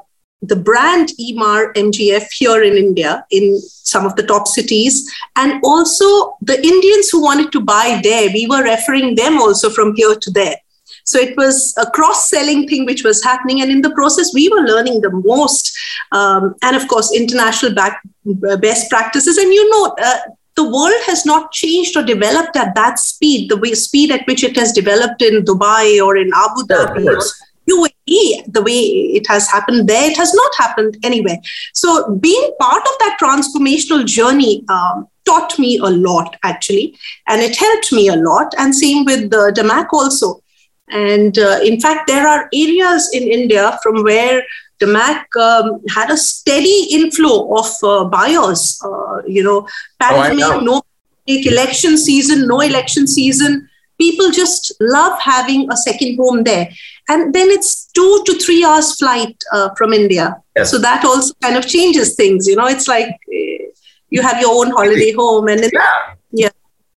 the 0.42 0.56
brand 0.56 1.10
Emaar 1.20 1.74
MGF 1.74 2.28
here 2.32 2.62
in 2.62 2.78
India, 2.78 3.26
in 3.32 3.60
some 3.60 4.06
of 4.06 4.16
the 4.16 4.24
top 4.24 4.48
cities, 4.48 5.12
and 5.36 5.62
also 5.64 6.38
the 6.42 6.62
Indians 6.62 7.10
who 7.10 7.22
wanted 7.22 7.52
to 7.52 7.62
buy 7.62 8.00
there, 8.04 8.30
we 8.34 8.48
were 8.48 8.64
referring 8.64 9.16
them 9.16 9.38
also 9.38 9.70
from 9.70 9.96
here 9.96 10.16
to 10.16 10.32
there. 10.32 10.58
So 11.04 11.20
it 11.20 11.38
was 11.38 11.74
a 11.78 11.90
cross 11.92 12.30
selling 12.30 12.68
thing 12.68 12.86
which 12.86 13.04
was 13.04 13.24
happening. 13.24 13.62
And 13.62 13.72
in 13.72 13.82
the 13.82 13.92
process, 13.92 14.34
we 14.34 14.50
were 14.50 14.62
learning 14.62 15.02
the 15.02 15.12
most. 15.12 15.72
Um, 16.12 16.56
and 16.64 16.76
of 16.76 16.88
course, 16.88 17.14
international 17.16 17.76
back, 17.76 18.02
uh, 18.50 18.58
best 18.58 18.90
practices. 18.90 19.38
And 19.38 19.54
you 19.54 19.70
know, 19.70 19.96
uh, 20.02 20.18
the 20.56 20.64
world 20.64 21.02
has 21.06 21.26
not 21.26 21.52
changed 21.52 21.96
or 21.96 22.04
developed 22.04 22.56
at 22.56 22.74
that 22.76 22.98
speed, 22.98 23.52
the 23.52 23.58
way, 23.58 23.74
speed 23.74 24.10
at 24.12 24.26
which 24.26 24.44
it 24.44 24.58
has 24.58 24.72
developed 24.72 25.22
in 25.22 25.44
Dubai 25.44 26.04
or 26.04 26.18
in 26.18 26.32
Abu 26.34 26.64
Dhabi. 26.64 27.06
Or, 27.06 27.22
UAE, 27.70 28.52
the 28.54 28.62
way 28.62 28.80
it 29.18 29.28
has 29.28 29.50
happened 29.50 29.88
there, 29.88 30.10
it 30.10 30.18
has 30.18 30.34
not 30.34 30.52
happened 30.58 30.98
anywhere. 31.04 31.38
So, 31.74 32.16
being 32.16 32.52
part 32.60 32.82
of 32.82 32.94
that 33.00 33.18
transformational 33.22 34.06
journey 34.06 34.64
um, 34.70 35.08
taught 35.26 35.58
me 35.58 35.78
a 35.78 35.90
lot, 35.90 36.36
actually, 36.44 36.98
and 37.28 37.42
it 37.42 37.56
helped 37.56 37.92
me 37.92 38.08
a 38.08 38.16
lot. 38.16 38.54
And 38.58 38.76
same 38.76 39.06
with 39.06 39.30
the 39.32 39.52
DAMAC 39.56 39.88
also. 39.92 40.42
And 40.90 41.38
uh, 41.40 41.60
in 41.64 41.80
fact, 41.82 42.08
there 42.08 42.28
are 42.28 42.48
areas 42.54 43.10
in 43.14 43.24
India 43.24 43.78
from 43.82 44.04
where 44.04 44.44
DAMAC 44.80 45.24
um, 45.40 45.82
had 45.90 46.12
a 46.12 46.18
steady 46.18 46.88
inflow 46.92 47.58
of 47.58 47.72
uh, 47.84 48.06
buyers. 48.06 48.80
Uh, 48.84 49.22
you 49.26 49.44
know, 49.44 49.68
pandemic, 50.00 50.46
oh, 50.46 50.60
know. 50.60 50.60
no 50.60 50.82
election 51.28 51.98
season, 51.98 52.48
no 52.48 52.62
election 52.62 53.08
season. 53.08 53.68
People 53.98 54.30
just 54.30 54.74
love 54.80 55.20
having 55.22 55.72
a 55.72 55.78
second 55.78 56.18
home 56.18 56.44
there 56.44 56.70
and 57.10 57.34
then 57.34 57.50
it's 57.50 57.86
two 57.88 58.24
to 58.26 58.34
three 58.34 58.64
hours 58.64 58.96
flight 58.98 59.36
uh, 59.54 59.70
from 59.78 59.94
India. 59.94 60.36
Yes. 60.56 60.72
So 60.72 60.78
that 60.80 61.06
also 61.06 61.34
kind 61.42 61.58
of 61.58 61.68
changes 61.68 62.16
things. 62.16 62.48
You 62.48 62.56
know, 62.56 62.68
it's 62.68 62.88
like 62.88 63.10
uh, 63.10 63.66
you 64.10 64.22
have 64.22 64.42
your 64.42 64.54
own 64.60 64.72
holiday 64.72 65.14
home, 65.14 65.48
and 65.48 65.64
then, 65.64 65.72
yeah, 65.74 66.16
yeah, 66.32 66.50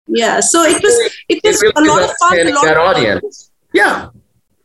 yeah. 0.07 0.39
So 0.39 0.63
it 0.63 0.81
was 0.81 1.13
it 1.29 1.41
was 1.43 1.61
it 1.61 1.75
really 1.75 1.89
a 1.89 1.93
lot 1.93 2.03
of 2.03 2.15
fun. 2.17 2.39
A 2.39 2.51
lot 2.51 2.65
that 2.65 2.77
audience, 2.77 3.51
yeah. 3.73 4.09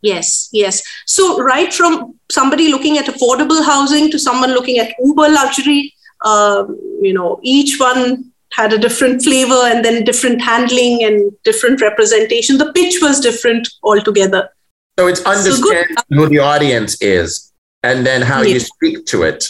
Yes, 0.02 0.50
yes. 0.52 0.82
So 1.06 1.42
right 1.42 1.72
from 1.72 2.18
somebody 2.30 2.70
looking 2.70 2.98
at 2.98 3.06
affordable 3.06 3.64
housing 3.64 4.10
to 4.10 4.18
someone 4.18 4.50
looking 4.50 4.78
at 4.78 4.92
uber 5.02 5.30
luxury, 5.30 5.94
um, 6.26 6.78
you 7.00 7.14
know, 7.14 7.40
each 7.42 7.80
one 7.80 8.30
had 8.52 8.72
a 8.72 8.78
different 8.78 9.22
flavor 9.22 9.62
and 9.64 9.82
then 9.84 10.04
different 10.04 10.42
handling 10.42 11.02
and 11.04 11.32
different 11.42 11.80
representation. 11.80 12.58
The 12.58 12.72
pitch 12.72 12.98
was 13.00 13.18
different 13.18 13.66
altogether. 13.82 14.50
So 14.98 15.08
it's 15.08 15.22
understand 15.22 15.86
so 15.96 16.04
who 16.10 16.28
the 16.28 16.38
audience 16.38 17.00
is 17.02 17.52
and 17.82 18.06
then 18.06 18.22
how 18.22 18.42
you 18.42 18.60
speak 18.60 19.06
to 19.06 19.22
it. 19.22 19.48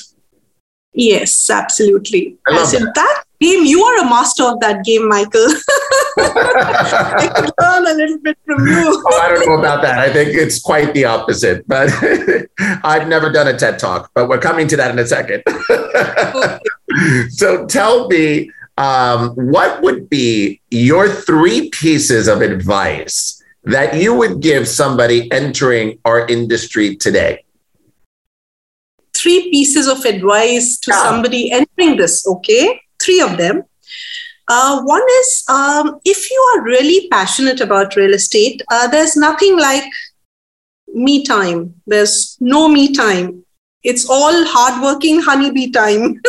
Yes, 0.95 1.51
absolutely. 1.51 2.39
I 2.47 2.57
love 2.57 2.71
that. 2.71 2.93
that 2.95 3.25
game, 3.41 3.65
you 3.65 3.83
are 3.83 3.99
a 3.99 4.05
master 4.05 4.45
of 4.45 4.61
that 4.61 4.85
game, 4.85 5.09
Michael. 5.09 5.47
I 6.19 7.31
could 7.35 7.51
learn 7.61 7.87
a 7.87 7.95
little 7.95 8.19
bit 8.19 8.39
from 8.47 8.67
you. 8.67 9.03
oh, 9.07 9.21
I 9.21 9.29
don't 9.29 9.47
know 9.47 9.59
about 9.59 9.83
that. 9.83 9.99
I 9.99 10.13
think 10.13 10.31
it's 10.35 10.61
quite 10.61 10.95
the 10.95 11.05
opposite, 11.05 11.67
but 11.67 11.91
I've 12.85 13.09
never 13.09 13.31
done 13.31 13.49
a 13.49 13.59
TED 13.59 13.79
talk, 13.79 14.11
but 14.15 14.29
we're 14.29 14.39
coming 14.39 14.69
to 14.69 14.77
that 14.77 14.93
in 14.93 14.99
a 14.99 15.07
second. 15.07 15.43
so 17.31 17.67
tell 17.67 18.09
me, 18.09 18.51
um, 18.79 19.31
what 19.31 19.83
would 19.83 20.09
be 20.09 20.61
your 20.71 21.09
three 21.09 21.71
pieces 21.71 22.29
of 22.29 22.41
advice 22.41 23.44
that 23.65 23.97
you 23.97 24.15
would 24.15 24.41
give 24.41 24.69
somebody 24.69 25.31
entering 25.33 25.99
our 26.05 26.27
industry 26.27 26.97
today? 26.97 27.45
Three 29.15 29.51
pieces 29.51 29.89
of 29.89 30.05
advice 30.05 30.79
to 30.79 30.91
yeah. 30.91 31.03
somebody 31.03 31.51
entering 31.51 31.97
this, 31.97 32.27
okay? 32.27 32.81
Three 33.01 33.21
of 33.21 33.39
them. 33.39 33.63
Uh, 34.49 34.83
one 34.83 35.03
is 35.21 35.45
um, 35.49 35.99
if 36.05 36.31
you 36.31 36.55
are 36.55 36.63
really 36.63 37.09
passionate 37.09 37.61
about 37.61 37.97
real 37.97 38.13
estate, 38.13 38.61
uh, 38.71 38.87
there's 38.89 39.17
nothing 39.17 39.59
like 39.59 39.85
me 40.89 41.25
time. 41.25 41.75
There's 41.87 42.37
no 42.41 42.69
me 42.69 42.93
time. 42.93 43.45
It's 43.83 44.09
all 44.09 44.45
hardworking 44.47 45.21
honeybee 45.21 45.71
time. 45.71 46.21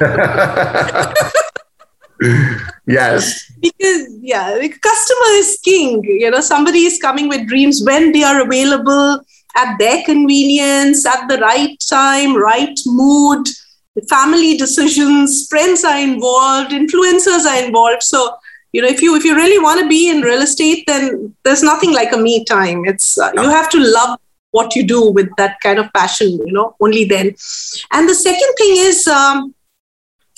yes. 2.86 3.49
Because, 3.60 4.08
yeah, 4.20 4.58
the 4.58 4.68
customer 4.68 5.30
is 5.34 5.58
king. 5.62 6.02
You 6.04 6.30
know, 6.30 6.40
somebody 6.40 6.80
is 6.80 6.98
coming 6.98 7.28
with 7.28 7.46
dreams 7.46 7.82
when 7.84 8.12
they 8.12 8.22
are 8.22 8.42
available 8.42 9.20
at 9.56 9.76
their 9.78 10.02
convenience, 10.04 11.06
at 11.06 11.26
the 11.28 11.38
right 11.38 11.76
time, 11.88 12.36
right 12.36 12.78
mood. 12.86 13.46
Family 14.08 14.56
decisions 14.56 15.46
friends 15.48 15.84
are 15.84 15.98
involved 15.98 16.70
influencers 16.70 17.44
are 17.44 17.62
involved. 17.64 18.02
So 18.02 18.34
you 18.72 18.80
know 18.80 18.88
if 18.88 19.02
you 19.02 19.16
if 19.16 19.24
you 19.24 19.34
really 19.34 19.62
want 19.62 19.80
to 19.80 19.88
be 19.88 20.08
in 20.08 20.22
real 20.22 20.40
estate 20.42 20.84
then 20.86 21.34
there's 21.44 21.62
nothing 21.62 21.92
like 21.92 22.12
a 22.12 22.16
me 22.16 22.44
time. 22.44 22.84
It's 22.86 23.18
uh, 23.18 23.30
you 23.34 23.48
have 23.50 23.68
to 23.70 23.78
love 23.78 24.18
what 24.52 24.74
you 24.74 24.86
do 24.86 25.10
with 25.10 25.28
that 25.36 25.60
kind 25.60 25.78
of 25.78 25.92
passion 25.92 26.30
you 26.46 26.52
know 26.52 26.76
only 26.80 27.04
then. 27.04 27.34
And 27.90 28.08
the 28.08 28.14
second 28.14 28.54
thing 28.56 28.76
is 28.76 29.06
um, 29.06 29.54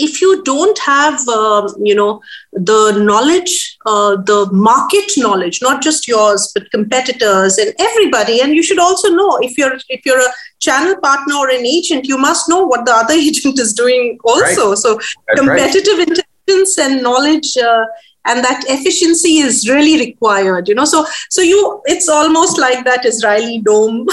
if 0.07 0.21
you 0.21 0.43
don't 0.43 0.79
have 0.79 1.21
uh, 1.29 1.69
you 1.89 1.95
know 1.95 2.21
the 2.53 2.81
knowledge 3.09 3.79
uh, 3.87 4.17
the 4.31 4.39
market 4.53 5.11
knowledge 5.17 5.61
not 5.63 5.83
just 5.83 6.09
yours 6.09 6.51
but 6.55 6.71
competitors 6.71 7.59
and 7.59 7.75
everybody 7.79 8.41
and 8.41 8.55
you 8.55 8.63
should 8.63 8.79
also 8.79 9.09
know 9.11 9.39
if 9.49 9.57
you're 9.59 9.77
if 9.89 10.07
you're 10.07 10.21
a 10.21 10.33
channel 10.61 10.97
partner 11.07 11.37
or 11.37 11.49
an 11.51 11.67
agent 11.67 12.07
you 12.07 12.19
must 12.19 12.49
know 12.49 12.65
what 12.65 12.85
the 12.87 12.93
other 12.93 13.15
agent 13.31 13.59
is 13.59 13.73
doing 13.73 14.19
also 14.25 14.71
right. 14.71 14.79
so 14.79 14.95
That's 14.95 15.41
competitive 15.41 15.99
right. 15.99 16.09
intelligence 16.09 16.79
and 16.79 17.03
knowledge 17.03 17.57
uh, 17.57 17.85
and 18.25 18.45
that 18.45 18.65
efficiency 18.69 19.39
is 19.39 19.69
really 19.69 19.99
required 19.99 20.69
you 20.69 20.75
know 20.75 20.85
so 20.85 21.05
so 21.31 21.43
you 21.43 21.81
it's 21.87 22.09
almost 22.09 22.59
like 22.59 22.85
that 22.85 23.05
israeli 23.05 23.61
dome 23.61 24.07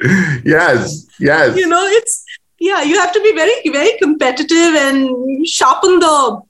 yes, 0.44 1.06
yes. 1.18 1.56
You 1.56 1.68
know, 1.68 1.84
it's 1.84 2.24
yeah, 2.58 2.82
you 2.82 2.98
have 2.98 3.12
to 3.12 3.20
be 3.20 3.34
very, 3.34 3.54
very 3.72 3.98
competitive 3.98 4.74
and 4.84 5.46
sharpen 5.46 5.98
the 5.98 6.40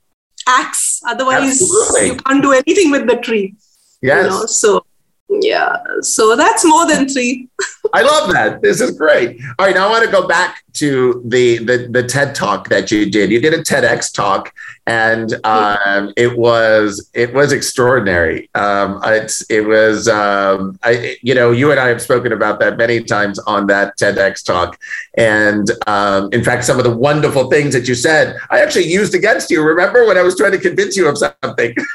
axe. 0.48 1.00
Otherwise, 1.06 1.62
Absolutely. 1.62 2.06
you 2.08 2.16
can't 2.16 2.42
do 2.42 2.52
anything 2.52 2.90
with 2.90 3.06
the 3.06 3.16
tree. 3.16 3.54
Yes. 4.02 4.24
You 4.24 4.30
know? 4.30 4.46
So 4.46 4.84
yeah, 5.28 5.76
so 6.00 6.36
that's 6.36 6.64
more 6.64 6.86
than 6.86 7.08
three. 7.08 7.48
I 7.92 8.02
love 8.02 8.32
that. 8.32 8.62
This 8.62 8.80
is 8.80 8.96
great. 8.96 9.40
All 9.58 9.66
right, 9.66 9.74
now 9.74 9.88
I 9.88 9.90
want 9.90 10.04
to 10.04 10.10
go 10.10 10.26
back 10.26 10.64
to 10.74 11.22
the, 11.26 11.58
the 11.58 11.88
the 11.90 12.02
TED 12.04 12.34
talk 12.34 12.68
that 12.68 12.90
you 12.90 13.10
did. 13.10 13.30
You 13.30 13.40
did 13.40 13.54
a 13.54 13.62
TEDx 13.62 14.12
talk, 14.12 14.52
and 14.86 15.34
um, 15.44 16.12
it 16.16 16.36
was 16.38 17.10
it 17.14 17.34
was 17.34 17.52
extraordinary. 17.52 18.48
Um, 18.54 19.00
it's 19.04 19.48
it 19.50 19.66
was 19.66 20.08
um, 20.08 20.78
I 20.82 21.16
you 21.22 21.34
know 21.34 21.50
you 21.50 21.70
and 21.70 21.80
I 21.80 21.88
have 21.88 22.00
spoken 22.00 22.32
about 22.32 22.60
that 22.60 22.76
many 22.76 23.02
times 23.02 23.38
on 23.40 23.66
that 23.66 23.98
TEDx 23.98 24.44
talk, 24.44 24.78
and 25.16 25.68
um, 25.86 26.28
in 26.32 26.44
fact, 26.44 26.64
some 26.64 26.78
of 26.78 26.84
the 26.84 26.96
wonderful 26.96 27.50
things 27.50 27.74
that 27.74 27.88
you 27.88 27.94
said, 27.94 28.36
I 28.50 28.60
actually 28.60 28.86
used 28.86 29.14
against 29.14 29.50
you. 29.50 29.62
Remember 29.62 30.06
when 30.06 30.16
I 30.16 30.22
was 30.22 30.36
trying 30.36 30.52
to 30.52 30.58
convince 30.58 30.96
you 30.96 31.08
of 31.08 31.18
something? 31.18 31.74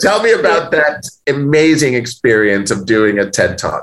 Tell 0.00 0.22
me 0.22 0.32
about 0.32 0.70
that 0.72 1.08
amazing 1.26 1.94
experience 1.94 2.70
of 2.70 2.86
doing 2.86 3.18
a 3.18 3.30
TED 3.30 3.58
talk. 3.58 3.77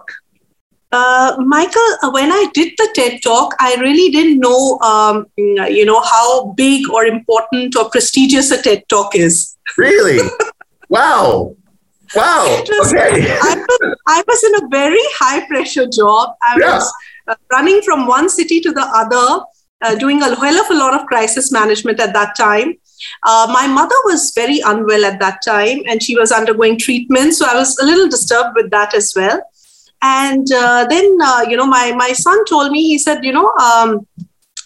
Uh, 0.91 1.36
Michael, 1.39 1.97
uh, 2.03 2.12
when 2.12 2.31
I 2.31 2.47
did 2.53 2.73
the 2.77 2.89
TED 2.95 3.21
talk, 3.21 3.53
I 3.60 3.75
really 3.75 4.12
didn't 4.12 4.39
know, 4.39 4.79
um, 4.79 5.25
you 5.36 5.86
know, 5.86 6.01
how 6.01 6.53
big 6.53 6.89
or 6.89 7.05
important 7.05 7.75
or 7.75 7.89
prestigious 7.89 8.51
a 8.51 8.62
TED 8.62 8.88
talk 8.88 9.15
is. 9.15 9.58
Really? 9.77 10.19
wow. 10.89 11.55
Wow. 12.15 12.63
Was, 12.69 12.93
okay. 12.93 13.38
I 13.41 13.55
was, 13.55 13.95
I 14.08 14.23
was 14.25 14.43
in 14.43 14.63
a 14.63 14.67
very 14.69 15.01
high 15.15 15.45
pressure 15.47 15.88
job. 15.88 16.36
I 16.41 16.58
yeah. 16.60 16.75
was 16.75 16.93
uh, 17.27 17.36
running 17.51 17.81
from 17.81 18.08
one 18.08 18.29
city 18.29 18.62
to 18.62 18.71
the 18.71 18.88
other, 18.95 19.43
uh, 19.81 19.95
doing 19.95 20.21
a 20.21 20.34
hell 20.36 20.63
of 20.63 20.69
a 20.71 20.75
lot 20.75 20.93
of 20.93 21.08
crisis 21.08 21.51
management 21.51 21.99
at 21.99 22.13
that 22.13 22.38
time. 22.38 22.75
Uh, 23.23 23.47
my 23.51 23.67
mother 23.67 23.95
was 24.05 24.31
very 24.34 24.60
unwell 24.65 25.03
at 25.03 25.19
that 25.19 25.39
time 25.45 25.79
and 25.89 26.01
she 26.01 26.15
was 26.17 26.31
undergoing 26.31 26.79
treatment. 26.79 27.34
So 27.34 27.45
I 27.45 27.55
was 27.55 27.77
a 27.79 27.86
little 27.86 28.08
disturbed 28.08 28.55
with 28.55 28.71
that 28.71 28.93
as 28.93 29.13
well. 29.15 29.41
And 30.07 30.51
uh, 30.51 30.85
then, 30.87 31.17
uh, 31.19 31.45
you 31.49 31.57
know, 31.57 31.65
my, 31.65 31.91
my 31.93 32.13
son 32.13 32.45
told 32.45 32.71
me, 32.71 32.83
he 32.83 32.99
said, 32.99 33.25
you 33.25 33.33
know, 33.33 33.49
um, 33.53 34.05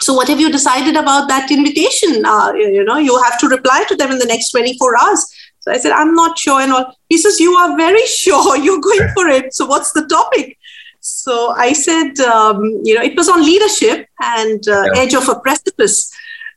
so 0.02 0.14
what 0.14 0.28
have 0.28 0.40
you 0.40 0.52
decided 0.52 0.98
about 0.98 1.30
that 1.30 1.50
invitation? 1.50 2.26
Uh, 2.26 2.52
you 2.54 2.84
know, 2.84 2.98
you 2.98 3.18
have 3.24 3.40
to 3.40 3.48
reply 3.48 3.86
to 3.88 3.96
them 3.96 4.12
in 4.12 4.20
the 4.20 4.26
next 4.26 4.52
24 4.52 4.98
hours. 5.02 5.26
So 5.62 5.72
I 5.72 5.78
said, 5.78 5.94
I'm 5.94 6.14
not 6.14 6.38
sure. 6.38 6.60
And 6.60 6.74
all. 6.74 6.94
He 7.08 7.18
says, 7.18 7.40
you 7.40 7.54
are 7.54 7.78
very 7.78 8.06
sure 8.24 8.58
you're 8.58 8.82
going 8.82 9.08
for 9.14 9.30
it. 9.30 9.54
So 9.54 9.66
what's 9.66 9.94
the 9.94 10.06
topic? 10.08 10.58
So 11.00 11.52
I 11.52 11.72
said, 11.72 12.20
um, 12.20 12.62
you 12.84 12.96
know, 12.96 13.02
it 13.02 13.16
was 13.16 13.30
on 13.30 13.42
leadership 13.42 14.08
and 14.22 14.68
uh, 14.68 14.84
yeah. 14.94 15.02
edge 15.02 15.14
of 15.14 15.30
a 15.30 15.40
precipice. 15.40 16.12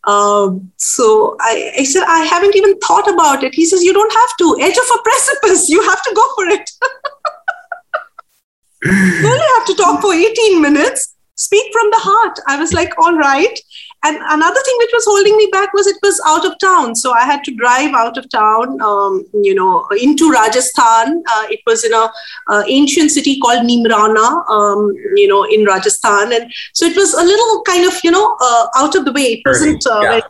Um, 0.09 0.73
so 0.77 1.37
I, 1.41 1.75
I, 1.79 1.85
said, 1.85 2.03
I 2.09 2.25
haven't 2.25 2.57
even 2.57 2.77
thought 2.81 3.09
about 3.09 3.45
it. 3.45 3.55
He 3.55 3.65
says, 3.65 3.85
You 3.85 3.93
don't 3.93 4.13
have 4.13 4.37
to. 4.39 4.59
Edge 4.61 4.77
of 4.77 4.99
a 4.99 5.03
precipice. 5.05 5.69
You 5.69 5.81
have 5.83 6.03
to 6.03 6.13
go 6.17 6.27
for 6.35 6.47
it. 6.47 6.69
you 8.85 9.27
only 9.27 9.47
have 9.59 9.67
to 9.67 9.75
talk 9.75 10.01
for 10.01 10.13
18 10.13 10.61
minutes, 10.61 11.15
speak 11.37 11.73
from 11.73 11.91
the 11.91 11.99
heart. 11.99 12.39
I 12.47 12.57
was 12.59 12.73
like, 12.73 12.93
all 12.99 13.17
right. 13.17 13.59
And 14.05 14.17
another 14.17 14.61
thing 14.65 14.75
which 14.79 14.91
was 14.93 15.05
holding 15.07 15.37
me 15.37 15.49
back 15.53 15.73
was 15.73 15.87
it 15.87 15.97
was 16.03 16.21
out 16.27 16.45
of 16.45 16.59
town. 16.59 16.97
So 16.97 17.13
I 17.13 17.25
had 17.25 17.45
to 17.45 17.55
drive 17.55 17.95
out 17.95 18.19
of 18.19 18.29
town, 18.31 18.81
um, 18.83 19.25
you 19.33 19.55
know, 19.55 19.87
into 20.01 20.29
Rajasthan. 20.31 21.23
Uh, 21.31 21.45
it 21.51 21.61
was 21.67 21.85
in 21.85 21.93
a 21.93 22.11
uh, 22.49 22.65
ancient 22.67 23.13
city 23.13 23.39
called 23.39 23.65
Neemrana, 23.65 24.49
um, 24.51 24.93
you 25.15 25.29
know, 25.29 25.45
in 25.45 25.65
Rajasthan. 25.65 26.33
And 26.33 26.53
so 26.73 26.85
it 26.85 26.97
was 26.97 27.15
a 27.15 27.23
little 27.23 27.63
kind 27.63 27.87
of, 27.87 27.95
you 28.03 28.11
know, 28.11 28.37
uh, 28.41 28.67
out 28.77 28.97
of 28.97 29.05
the 29.05 29.13
way. 29.13 29.35
It 29.35 29.43
wasn't 29.47 29.87
uh, 29.87 30.01
yeah. 30.01 30.21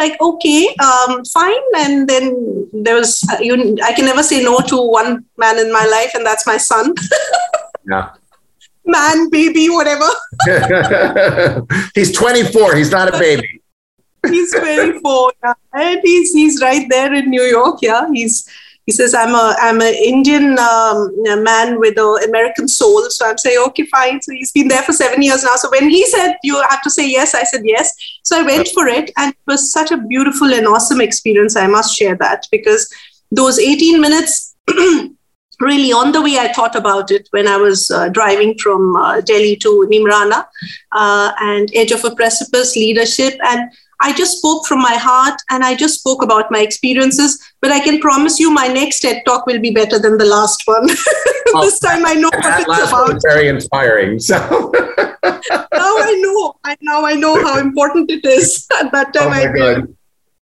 like, 0.00 0.20
okay, 0.20 0.74
um, 0.82 1.24
fine. 1.26 1.62
And 1.76 2.08
then 2.08 2.68
there 2.72 2.96
was, 2.96 3.24
uh, 3.30 3.38
you, 3.40 3.78
I 3.84 3.92
can 3.92 4.06
never 4.06 4.24
say 4.24 4.42
no 4.42 4.58
to 4.58 4.76
one 4.76 5.24
man 5.36 5.60
in 5.60 5.72
my 5.72 5.86
life, 5.86 6.16
and 6.16 6.26
that's 6.26 6.48
my 6.48 6.56
son. 6.56 6.94
Yeah. 7.88 8.10
Man, 8.84 9.28
baby, 9.30 9.68
whatever. 9.68 10.08
he's 11.94 12.12
24. 12.12 12.76
He's 12.76 12.90
not 12.90 13.14
a 13.14 13.18
baby. 13.18 13.60
he's 14.26 14.54
24. 14.54 15.32
Yeah. 15.42 15.54
And 15.74 16.00
he's, 16.02 16.32
he's 16.32 16.60
right 16.62 16.86
there 16.88 17.12
in 17.12 17.28
New 17.30 17.42
York. 17.42 17.80
Yeah. 17.82 18.06
He's, 18.12 18.48
he 18.86 18.92
says, 18.92 19.14
I'm 19.14 19.34
a, 19.34 19.54
I'm 19.60 19.82
an 19.82 19.94
Indian 19.94 20.58
um, 20.58 21.12
man 21.44 21.78
with 21.78 21.98
an 21.98 22.28
American 22.28 22.66
soul. 22.66 23.04
So 23.10 23.28
I'm 23.28 23.36
saying, 23.36 23.62
okay, 23.68 23.84
fine. 23.84 24.22
So 24.22 24.32
he's 24.32 24.52
been 24.52 24.68
there 24.68 24.82
for 24.82 24.94
seven 24.94 25.20
years 25.22 25.44
now. 25.44 25.56
So 25.56 25.70
when 25.70 25.90
he 25.90 26.06
said, 26.06 26.36
you 26.42 26.60
have 26.70 26.80
to 26.82 26.90
say 26.90 27.10
yes, 27.10 27.34
I 27.34 27.42
said 27.42 27.62
yes. 27.64 27.94
So 28.22 28.40
I 28.40 28.42
went 28.42 28.68
for 28.68 28.86
it. 28.86 29.10
And 29.18 29.32
it 29.32 29.38
was 29.46 29.70
such 29.70 29.90
a 29.90 29.98
beautiful 29.98 30.54
and 30.54 30.66
awesome 30.66 31.02
experience. 31.02 31.56
I 31.56 31.66
must 31.66 31.94
share 31.94 32.16
that 32.16 32.46
because 32.50 32.90
those 33.30 33.58
18 33.58 34.00
minutes 34.00 34.56
really 35.60 35.92
on 35.92 36.12
the 36.12 36.22
way 36.22 36.38
i 36.38 36.52
thought 36.52 36.74
about 36.74 37.10
it 37.10 37.28
when 37.30 37.48
i 37.48 37.56
was 37.56 37.90
uh, 37.90 38.08
driving 38.08 38.56
from 38.58 38.96
uh, 38.96 39.20
delhi 39.20 39.56
to 39.56 39.86
neemrana 39.90 40.44
uh, 40.92 41.32
and 41.40 41.70
edge 41.74 41.92
of 41.92 42.04
a 42.04 42.14
precipice 42.14 42.74
leadership 42.76 43.34
and 43.44 43.70
i 44.00 44.12
just 44.12 44.38
spoke 44.38 44.66
from 44.66 44.80
my 44.80 44.94
heart 44.94 45.40
and 45.50 45.64
i 45.64 45.74
just 45.74 45.98
spoke 46.00 46.22
about 46.22 46.50
my 46.50 46.60
experiences 46.60 47.38
but 47.60 47.72
i 47.72 47.80
can 47.80 48.00
promise 48.00 48.38
you 48.38 48.50
my 48.50 48.68
next 48.68 49.00
ted 49.00 49.22
talk 49.26 49.46
will 49.46 49.60
be 49.60 49.70
better 49.70 49.98
than 49.98 50.16
the 50.18 50.24
last 50.24 50.62
one 50.66 50.88
oh, 51.54 51.64
this 51.64 51.78
time 51.80 52.06
i 52.06 52.14
know 52.14 52.30
what 52.34 52.60
it's 52.60 52.90
about 52.90 53.22
very 53.22 53.48
inspiring 53.48 54.18
so 54.18 54.36
now 55.24 55.94
i 56.08 56.14
know 56.24 56.54
I, 56.64 56.76
now 56.80 57.04
i 57.04 57.14
know 57.14 57.34
how 57.44 57.58
important 57.58 58.10
it 58.10 58.24
is 58.24 58.66
at 58.80 58.92
that 58.92 59.12
time 59.12 59.26
oh 59.26 59.30
my 59.30 59.42
I 59.42 59.56
God. 59.56 59.96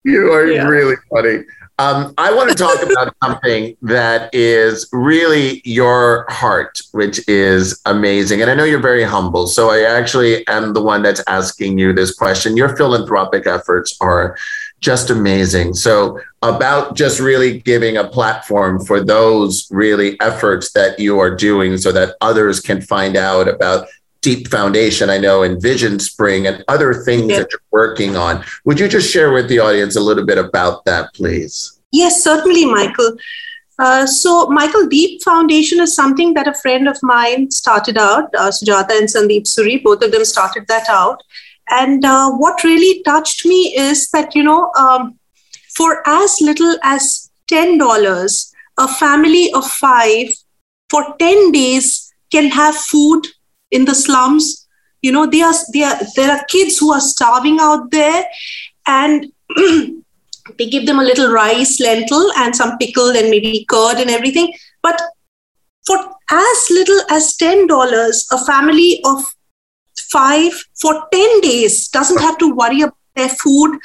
you 0.05 0.33
are 0.33 0.47
yeah. 0.47 0.67
really 0.67 0.97
funny 1.11 1.45
um, 1.79 2.13
I 2.19 2.33
want 2.33 2.51
to 2.51 2.55
talk 2.55 2.83
about 2.91 3.15
something 3.23 3.77
that 3.83 4.35
is 4.35 4.89
really 4.93 5.63
your 5.65 6.27
heart, 6.29 6.81
which 6.93 7.27
is 7.29 7.81
amazing. 7.87 8.43
And 8.43 8.51
I 8.51 8.55
know 8.55 8.65
you're 8.65 8.81
very 8.81 9.05
humble. 9.05 9.47
So 9.47 9.71
I 9.71 9.83
actually 9.83 10.47
am 10.49 10.73
the 10.73 10.83
one 10.83 11.03
that's 11.03 11.23
asking 11.29 11.79
you 11.79 11.93
this 11.93 12.15
question. 12.15 12.57
Your 12.57 12.77
philanthropic 12.77 13.47
efforts 13.47 13.97
are 14.01 14.37
just 14.81 15.11
amazing. 15.11 15.75
So, 15.75 16.21
about 16.43 16.95
just 16.95 17.19
really 17.19 17.59
giving 17.59 17.97
a 17.97 18.07
platform 18.07 18.85
for 18.85 19.03
those 19.03 19.67
really 19.73 20.21
efforts 20.21 20.73
that 20.73 21.01
you 21.01 21.19
are 21.19 21.35
doing 21.35 21.77
so 21.77 21.91
that 21.91 22.15
others 22.21 22.61
can 22.61 22.81
find 22.81 23.17
out 23.17 23.49
about 23.49 23.89
Deep 24.29 24.49
Foundation, 24.49 25.09
I 25.09 25.17
know, 25.17 25.43
and 25.43 25.61
Vision 25.63 25.99
Spring 25.99 26.47
and 26.47 26.63
other 26.69 26.93
things 26.93 27.31
yeah. 27.31 27.39
that 27.39 27.51
you're 27.51 27.71
working 27.71 28.15
on. 28.15 28.45
Would 28.67 28.79
you 28.79 28.87
just 28.87 29.11
share 29.11 29.33
with 29.33 29.49
the 29.49 29.59
audience 29.59 29.97
a 29.97 30.03
little 30.03 30.27
bit 30.27 30.37
about 30.37 30.85
that, 30.85 31.15
please? 31.15 31.81
Yes, 31.93 32.23
certainly, 32.23 32.67
Michael. 32.67 33.17
Uh, 33.79 34.05
so, 34.07 34.49
Michael, 34.49 34.87
Deep 34.87 35.23
Foundation 35.23 35.81
is 35.81 35.95
something 35.95 36.35
that 36.35 36.47
a 36.47 36.53
friend 36.53 36.89
of 36.89 36.99
mine 37.03 37.51
started 37.51 37.97
out, 37.97 38.35
uh, 38.35 38.51
Sujata 38.51 38.99
and 38.99 39.09
Sandeep 39.09 39.45
Suri, 39.45 39.83
both 39.83 40.03
of 40.03 40.13
them 40.13 40.27
started 40.27 40.67
that 40.69 40.91
out. 40.91 41.23
And 41.71 42.05
uh, 42.05 42.31
what 42.33 42.63
really 42.65 43.03
touched 43.05 43.47
me 43.47 43.75
is 43.79 44.11
that, 44.11 44.35
you 44.35 44.43
know, 44.43 44.71
um, 44.79 45.19
for 45.75 46.03
as 46.07 46.37
little 46.43 46.77
as 46.83 47.31
$10, 47.51 48.53
a 48.77 48.89
family 48.89 49.51
of 49.55 49.65
five 49.65 50.29
for 50.91 51.17
10 51.19 51.51
days 51.53 52.13
can 52.31 52.51
have 52.51 52.77
food 52.77 53.27
in 53.71 53.85
the 53.85 53.95
slums. 53.95 54.67
You 55.03 55.13
know 55.13 55.27
they 55.27 55.43
are, 55.43 55.55
they 55.73 55.83
are 55.83 55.99
there 56.17 56.31
are 56.31 56.45
kids 56.45 56.79
who 56.79 56.93
are 56.93 57.01
starving 57.01 57.59
out 57.61 57.91
there 57.91 58.25
and 58.87 59.27
they 60.59 60.67
give 60.69 60.87
them 60.87 60.99
a 60.99 61.05
little 61.05 61.31
rice 61.31 61.79
lentil 61.81 62.33
and 62.39 62.55
some 62.55 62.79
pickle 62.79 63.11
and 63.11 63.31
maybe 63.31 63.65
curd 63.69 63.99
and 63.99 64.11
everything. 64.11 64.53
But 64.83 65.01
for 65.87 65.99
as 66.31 66.67
little 66.71 67.01
as 67.11 67.37
$10 67.37 68.25
a 68.33 68.45
family 68.45 69.01
of 69.05 69.25
five 70.11 70.53
for 70.81 71.07
10 71.13 71.41
days 71.41 71.89
doesn't 71.89 72.21
have 72.21 72.39
to 72.39 72.55
worry 72.55 72.83
about 72.83 72.95
their 73.19 73.35
food 73.45 73.79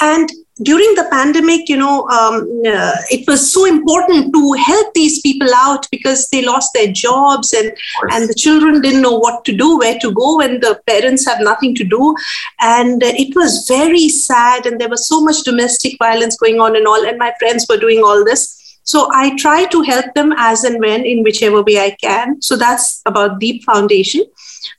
and 0.00 0.30
during 0.62 0.94
the 0.94 1.06
pandemic, 1.10 1.68
you 1.68 1.76
know, 1.76 2.08
um, 2.08 2.62
uh, 2.66 2.96
it 3.10 3.26
was 3.28 3.52
so 3.52 3.64
important 3.64 4.32
to 4.34 4.52
help 4.54 4.92
these 4.94 5.20
people 5.20 5.48
out 5.54 5.86
because 5.90 6.28
they 6.28 6.44
lost 6.44 6.70
their 6.74 6.92
jobs 6.92 7.52
and 7.52 7.72
and 8.10 8.28
the 8.28 8.34
children 8.34 8.80
didn't 8.80 9.02
know 9.02 9.18
what 9.18 9.44
to 9.44 9.56
do, 9.56 9.78
where 9.78 9.98
to 10.00 10.12
go 10.12 10.38
when 10.38 10.60
the 10.60 10.80
parents 10.86 11.26
have 11.26 11.40
nothing 11.40 11.74
to 11.76 11.84
do, 11.84 12.14
and 12.60 13.02
uh, 13.02 13.12
it 13.14 13.34
was 13.36 13.66
very 13.68 14.08
sad. 14.08 14.66
And 14.66 14.80
there 14.80 14.88
was 14.88 15.06
so 15.06 15.20
much 15.20 15.42
domestic 15.42 15.96
violence 15.98 16.36
going 16.36 16.60
on 16.60 16.76
and 16.76 16.86
all. 16.86 17.06
And 17.06 17.18
my 17.18 17.32
friends 17.38 17.66
were 17.68 17.76
doing 17.76 18.02
all 18.04 18.24
this. 18.24 18.57
So 18.88 19.10
I 19.12 19.36
try 19.36 19.66
to 19.66 19.82
help 19.82 20.14
them 20.14 20.32
as 20.38 20.64
and 20.64 20.80
when 20.80 21.04
in 21.04 21.22
whichever 21.22 21.62
way 21.62 21.78
I 21.78 21.90
can. 22.02 22.40
So 22.40 22.56
that's 22.56 23.02
about 23.04 23.38
Deep 23.38 23.62
Foundation. 23.64 24.24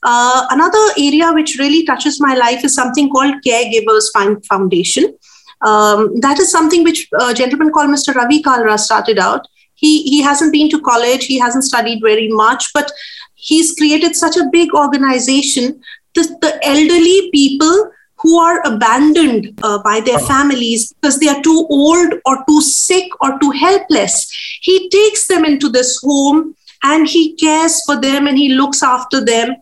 Uh, 0.02 0.46
another 0.50 0.84
area 0.98 1.32
which 1.32 1.58
really 1.60 1.86
touches 1.86 2.20
my 2.20 2.34
life 2.34 2.64
is 2.64 2.74
something 2.74 3.08
called 3.08 3.36
Caregivers 3.46 4.10
Foundation. 4.48 5.16
Um, 5.64 6.18
that 6.22 6.40
is 6.40 6.50
something 6.50 6.82
which 6.82 7.08
a 7.20 7.32
gentleman 7.32 7.70
called 7.70 7.90
Mr. 7.90 8.12
Ravi 8.12 8.42
Kalra 8.42 8.80
started 8.80 9.20
out. 9.20 9.46
He, 9.76 10.02
he 10.02 10.20
hasn't 10.22 10.52
been 10.52 10.68
to 10.70 10.80
college, 10.80 11.26
he 11.26 11.38
hasn't 11.38 11.62
studied 11.62 12.00
very 12.02 12.28
much, 12.28 12.72
but 12.74 12.90
he's 13.34 13.76
created 13.76 14.16
such 14.16 14.36
a 14.36 14.48
big 14.50 14.74
organization. 14.74 15.80
The, 16.16 16.36
the 16.40 16.58
elderly 16.66 17.30
people 17.30 17.92
who 18.20 18.38
are 18.38 18.60
abandoned 18.66 19.58
uh, 19.62 19.82
by 19.82 20.00
their 20.00 20.18
families 20.18 20.92
because 20.92 21.18
they 21.18 21.28
are 21.28 21.42
too 21.42 21.66
old 21.70 22.14
or 22.26 22.44
too 22.48 22.60
sick 22.60 23.08
or 23.20 23.38
too 23.38 23.50
helpless. 23.50 24.30
He 24.60 24.88
takes 24.90 25.26
them 25.26 25.44
into 25.44 25.68
this 25.68 26.00
home 26.02 26.54
and 26.82 27.08
he 27.08 27.34
cares 27.36 27.82
for 27.84 28.00
them 28.00 28.26
and 28.26 28.36
he 28.36 28.50
looks 28.50 28.82
after 28.82 29.24
them. 29.24 29.56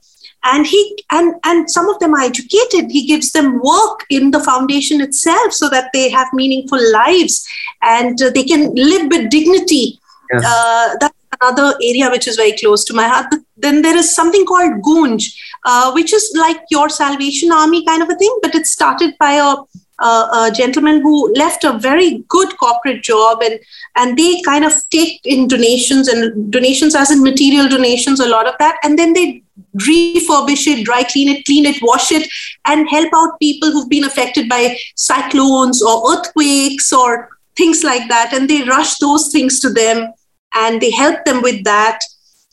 And 0.45 0.67
he 0.67 0.99
and 1.11 1.35
and 1.45 1.69
some 1.69 1.89
of 1.89 1.99
them 1.99 2.15
are 2.15 2.21
educated. 2.21 2.91
He 2.91 3.07
gives 3.07 3.33
them 3.33 3.61
work 3.61 4.05
in 4.09 4.31
the 4.31 4.41
foundation 4.41 5.01
itself 5.01 5.53
so 5.53 5.69
that 5.69 5.91
they 5.93 6.09
have 6.11 6.29
meaningful 6.33 6.81
lives 6.93 7.47
and 7.83 8.21
uh, 8.23 8.31
they 8.31 8.45
can 8.45 8.73
live 8.75 9.09
with 9.11 9.31
dignity. 9.31 9.99
Yes. 10.33 10.45
uh, 10.47 10.97
that's 11.01 11.19
another 11.41 11.77
area 11.83 12.11
which 12.11 12.29
is 12.29 12.37
very 12.37 12.53
close 12.53 12.85
to 12.85 12.95
my 12.95 13.09
heart. 13.09 13.27
But 13.31 13.41
then 13.59 13.83
there 13.83 13.97
is 13.97 14.15
something 14.15 14.47
called 14.47 14.83
Goonj, 14.83 15.35
uh, 15.65 15.93
which 15.93 16.13
is 16.13 16.33
like 16.37 16.61
your 16.71 16.89
salvation 16.89 17.53
army 17.53 17.85
kind 17.85 18.03
of 18.03 18.11
a 18.11 18.17
thing 18.17 18.39
but 18.43 18.55
it 18.55 18.67
started 18.67 19.15
by 19.19 19.33
a 19.35 19.55
a 20.01 20.53
gentleman 20.55 21.01
who 21.01 21.33
left 21.35 21.65
a 21.65 21.77
very 21.77 22.25
good 22.29 22.57
corporate 22.59 23.03
job 23.03 23.43
and 23.43 23.59
and 23.97 24.17
they 24.17 24.41
kind 24.43 24.65
of 24.65 24.73
take 24.91 25.21
in 25.25 25.49
donations 25.49 26.07
and 26.07 26.53
donations 26.53 26.95
as 26.95 27.11
in 27.11 27.21
material 27.21 27.69
donations 27.69 28.21
a 28.21 28.29
lot 28.29 28.47
of 28.47 28.55
that 28.61 28.77
and 28.85 28.97
then 28.97 29.13
they 29.13 29.43
refurbish 29.77 30.67
it, 30.67 30.85
dry 30.85 31.03
clean 31.05 31.29
it, 31.29 31.45
clean 31.45 31.67
it, 31.67 31.77
wash 31.83 32.13
it, 32.13 32.29
and 32.65 32.89
help 32.89 33.11
out 33.15 33.39
people 33.41 33.71
who've 33.71 33.89
been 33.89 34.05
affected 34.05 34.49
by 34.49 34.77
cyclones 34.97 35.83
or 35.83 36.13
earthquakes 36.13 36.93
or 36.93 37.29
things 37.57 37.85
like 37.85 38.09
that. 38.09 38.33
And 38.33 38.49
they 38.49 38.63
rush 38.63 38.97
those 38.99 39.31
things 39.31 39.61
to 39.61 39.71
them 39.71 40.13
and 40.55 40.81
they 40.81 40.91
help 40.91 41.25
them 41.25 41.43
with 41.43 41.65
that. 41.65 42.01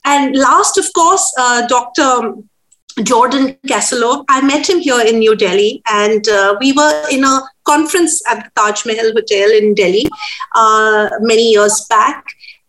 And 0.06 0.36
last, 0.36 0.78
of 0.78 0.86
course, 0.94 1.34
uh, 1.38 1.68
Dr. 1.68 2.36
Jordan 3.04 3.58
Kassalow. 3.68 4.24
I 4.30 4.42
met 4.42 4.70
him 4.70 4.80
here 4.80 5.02
in 5.02 5.20
New 5.20 5.36
Delhi, 5.36 5.82
and 5.88 6.28
uh, 6.30 6.56
we 6.60 6.72
were 6.72 7.06
in 7.12 7.26
a 7.26 7.42
conference 7.66 8.22
at 8.30 8.46
the 8.46 8.52
Taj 8.56 8.86
Mahal 8.86 9.12
Hotel 9.12 9.52
in 9.52 9.74
Delhi 9.74 10.08
uh, 10.56 11.10
many 11.20 11.52
years 11.52 11.86
back. 11.90 12.24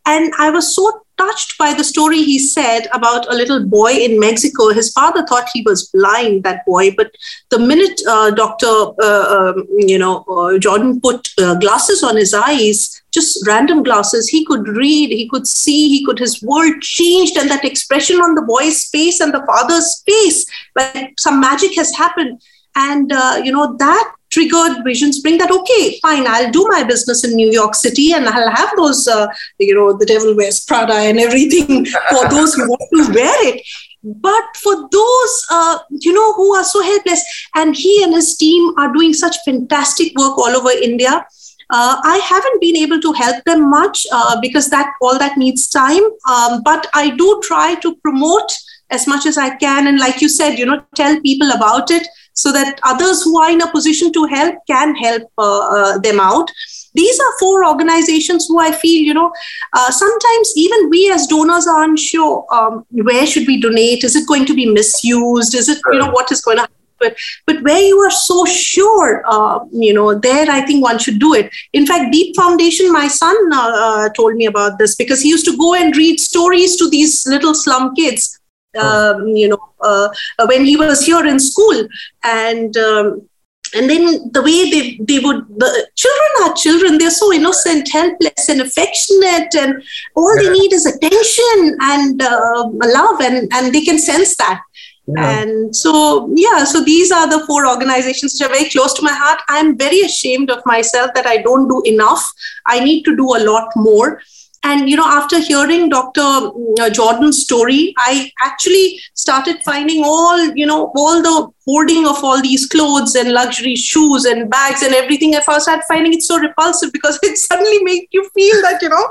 And 0.05 0.33
I 0.39 0.51
was 0.51 0.75
so 0.75 1.06
touched 1.17 1.57
by 1.59 1.73
the 1.75 1.85
story 1.85 2.19
he 2.19 2.39
said 2.39 2.87
about 2.93 3.31
a 3.33 3.37
little 3.37 3.65
boy 3.65 3.93
in 3.93 4.21
Mexico. 4.21 4.69
His 4.71 4.93
father 4.93 5.25
thought 5.27 5.49
he 5.53 5.63
was 5.63 5.89
blind, 5.89 6.45
that 6.45 6.65
boy, 6.67 6.95
but 6.95 7.11
the 7.51 7.59
minute 7.59 8.01
uh, 8.09 8.31
Doctor, 8.31 8.67
uh, 9.03 9.53
um, 9.57 9.67
you 9.79 9.99
know, 9.99 10.25
uh, 10.29 10.59
Jordan 10.59 11.01
put 11.01 11.29
uh, 11.39 11.55
glasses 11.57 12.03
on 12.03 12.17
his 12.17 12.35
eyes, 12.35 13.03
just 13.13 13.47
random 13.47 13.83
glasses, 13.83 14.29
he 14.29 14.45
could 14.45 14.69
read, 14.69 15.11
he 15.11 15.29
could 15.29 15.47
see, 15.47 15.89
he 15.89 16.05
could. 16.05 16.19
His 16.19 16.43
world 16.43 16.81
changed, 16.83 17.37
and 17.37 17.51
that 17.51 17.65
expression 17.65 18.17
on 18.17 18.35
the 18.35 18.43
boy's 18.43 18.85
face 18.85 19.21
and 19.21 19.33
the 19.33 19.45
father's 19.47 20.03
face, 20.07 20.45
like 20.75 21.19
some 21.19 21.41
magic 21.41 21.75
has 21.77 21.95
happened. 21.97 22.41
And 22.75 23.11
uh, 23.11 23.41
you 23.43 23.53
know 23.53 23.75
that 23.79 24.13
triggered 24.37 24.85
Vision 24.85 25.13
Spring 25.15 25.39
that 25.39 25.51
okay, 25.51 25.99
fine, 26.03 26.27
I'll 26.27 26.51
do 26.51 26.67
my 26.69 26.85
business 26.85 27.25
in 27.25 27.35
New 27.35 27.51
York 27.51 27.75
City 27.75 28.13
and 28.13 28.29
I'll 28.29 28.51
have 28.51 28.71
those, 28.77 29.09
uh, 29.09 29.29
you 29.59 29.75
know, 29.75 29.97
the 29.97 30.05
devil 30.05 30.37
wears 30.37 30.61
Prada 30.61 30.93
and 30.93 31.19
everything 31.19 31.87
for 32.11 32.29
those 32.29 32.55
who 32.55 32.69
want 32.69 32.91
to 32.93 33.15
wear 33.15 33.49
it. 33.49 33.63
But 34.05 34.45
for 34.63 34.75
those, 34.93 35.47
uh, 35.51 35.79
you 35.91 36.13
know, 36.13 36.35
who 36.35 36.55
are 36.55 36.65
so 36.65 36.83
helpless, 36.83 37.25
and 37.57 37.75
he 37.75 38.05
and 38.05 38.15
his 38.15 38.37
team 38.37 38.73
are 38.79 38.93
doing 38.93 39.13
such 39.13 39.37
fantastic 39.45 40.17
work 40.17 40.39
all 40.39 40.55
over 40.55 40.71
India. 40.71 41.25
Uh, 41.71 41.97
I 42.05 42.19
haven't 42.19 42.61
been 42.61 42.77
able 42.77 43.01
to 43.01 43.13
help 43.15 43.43
them 43.45 43.69
much 43.69 44.07
uh, 44.13 44.41
because 44.41 44.71
that 44.71 44.93
all 45.03 45.19
that 45.19 45.37
needs 45.37 45.69
time. 45.69 46.05
Um, 46.31 46.63
but 46.63 46.87
I 46.95 47.11
do 47.17 47.41
try 47.43 47.75
to 47.77 47.97
promote 47.97 48.53
as 48.91 49.09
much 49.09 49.27
as 49.27 49.37
I 49.37 49.57
can, 49.57 49.89
and 49.89 49.99
like 49.99 50.21
you 50.21 50.29
said, 50.29 50.57
you 50.57 50.67
know, 50.67 50.85
tell 50.95 51.21
people 51.23 51.51
about 51.51 51.91
it 51.91 52.07
so 52.37 52.53
that 52.53 52.79
others 52.85 53.23
who 53.23 53.41
are 53.41 53.51
in 53.51 53.63
a 53.63 53.71
position 53.73 54.13
to 54.13 54.25
help 54.27 54.55
can 54.67 54.95
help 54.95 55.23
uh, 55.39 55.67
uh, 55.77 55.99
them 55.99 56.21
out. 56.21 56.51
These 56.95 57.19
are 57.21 57.39
four 57.39 57.67
organizations 57.67 58.47
who 58.47 58.59
i 58.59 58.71
feel 58.73 59.03
you 59.09 59.15
know 59.15 59.33
uh, 59.73 59.91
sometimes 59.91 60.53
even 60.57 60.89
we 60.91 61.11
as 61.11 61.27
donors 61.27 61.67
are 61.67 61.83
unsure 61.83 62.47
um, 62.53 62.87
where 62.91 63.27
should 63.27 63.47
we 63.47 63.61
donate? 63.61 64.05
Is 64.05 64.17
it 64.17 64.27
going 64.27 64.47
to 64.47 64.55
be 64.55 64.67
misused? 64.67 65.55
Is 65.55 65.69
it 65.69 65.79
you 65.93 65.99
know 65.99 66.11
what 66.11 66.33
is 66.33 66.41
going 66.41 66.59
to 66.59 66.69
but 66.99 67.15
but 67.47 67.63
where 67.63 67.81
you 67.81 67.99
are 67.99 68.11
so 68.11 68.45
sure 68.45 69.23
uh, 69.29 69.59
you 69.73 69.93
know 69.93 70.19
there 70.19 70.51
i 70.51 70.61
think 70.63 70.83
one 70.83 70.99
should 70.99 71.19
do 71.19 71.35
it. 71.35 71.51
In 71.73 71.87
fact 71.87 72.13
deep 72.13 72.35
foundation 72.37 72.93
my 72.93 73.09
son 73.09 73.37
uh, 73.53 73.73
uh, 73.75 74.09
told 74.11 74.35
me 74.37 74.47
about 74.47 74.79
this 74.79 74.95
because 74.95 75.21
he 75.21 75.29
used 75.29 75.45
to 75.47 75.57
go 75.57 75.75
and 75.75 75.97
read 75.97 76.19
stories 76.21 76.77
to 76.77 76.89
these 76.89 77.27
little 77.27 77.55
slum 77.55 77.95
kids 77.95 78.39
um, 78.77 79.29
you 79.29 79.49
know, 79.49 79.73
uh, 79.81 80.09
when 80.47 80.65
he 80.65 80.77
was 80.77 81.05
here 81.05 81.27
in 81.27 81.39
school. 81.39 81.89
And 82.23 82.77
um, 82.77 83.29
and 83.75 83.91
then 83.91 84.31
the 84.33 84.43
way 84.43 84.71
they, 84.71 84.99
they 85.01 85.19
would 85.19 85.47
the 85.49 85.89
children 85.97 86.31
are 86.43 86.55
children 86.55 86.99
they're 86.99 87.11
so 87.11 87.33
innocent 87.33 87.91
helpless 87.91 88.49
and 88.49 88.61
affectionate 88.61 89.55
and 89.55 89.83
all 90.15 90.37
yeah. 90.37 90.51
they 90.51 90.59
need 90.59 90.73
is 90.73 90.87
attention 90.87 91.77
and 91.81 92.23
uh, 92.23 92.69
love 92.69 93.21
and, 93.21 93.51
and 93.53 93.75
they 93.75 93.83
can 93.83 93.99
sense 93.99 94.37
that 94.37 94.61
yeah. 95.07 95.41
and 95.41 95.75
so 95.75 96.33
yeah 96.35 96.65
so 96.65 96.83
these 96.85 97.11
are 97.11 97.29
the 97.29 97.45
four 97.47 97.67
organizations 97.67 98.35
which 98.35 98.49
are 98.49 98.55
very 98.55 98.69
close 98.71 98.93
to 98.95 99.03
my 99.03 99.13
heart 99.13 99.41
i'm 99.49 99.77
very 99.77 100.01
ashamed 100.01 100.51
of 100.51 100.65
myself 100.67 101.11
that 101.15 101.27
i 101.27 101.37
don't 101.39 101.69
do 101.69 101.83
enough 101.85 102.33
i 102.67 102.81
need 102.81 103.03
to 103.05 103.17
do 103.17 103.37
a 103.37 103.45
lot 103.45 103.69
more 103.77 104.21
and 104.65 104.89
you 104.89 104.97
know, 104.97 105.07
after 105.07 105.39
hearing 105.39 105.89
Dr. 105.89 106.21
Mm, 106.21 106.81
uh, 106.81 106.91
Jordan's 106.91 107.43
story, 107.43 107.95
I 107.99 108.31
actually 108.41 109.01
started 109.15 109.63
finding 109.65 110.03
all 110.05 110.45
you 110.55 110.67
know 110.67 110.93
all 110.97 111.23
the 111.23 111.49
hoarding 111.65 112.07
of 112.07 112.23
all 112.25 112.41
these 112.41 112.67
clothes 112.67 113.15
and 113.15 113.33
luxury 113.33 113.77
shoes 113.77 114.25
and 114.25 114.51
bags 114.51 114.83
and 114.83 114.95
everything. 114.95 115.35
I 115.35 115.41
first 115.41 115.67
started 115.67 115.85
finding 115.89 116.15
it 116.15 116.23
so 116.23 116.39
repulsive 116.39 116.93
because 116.93 117.19
it 117.23 117.37
suddenly 117.39 117.83
made 117.83 118.09
you 118.11 118.29
feel 118.35 118.63
that 118.63 118.83
you 118.83 118.89
know 118.89 119.09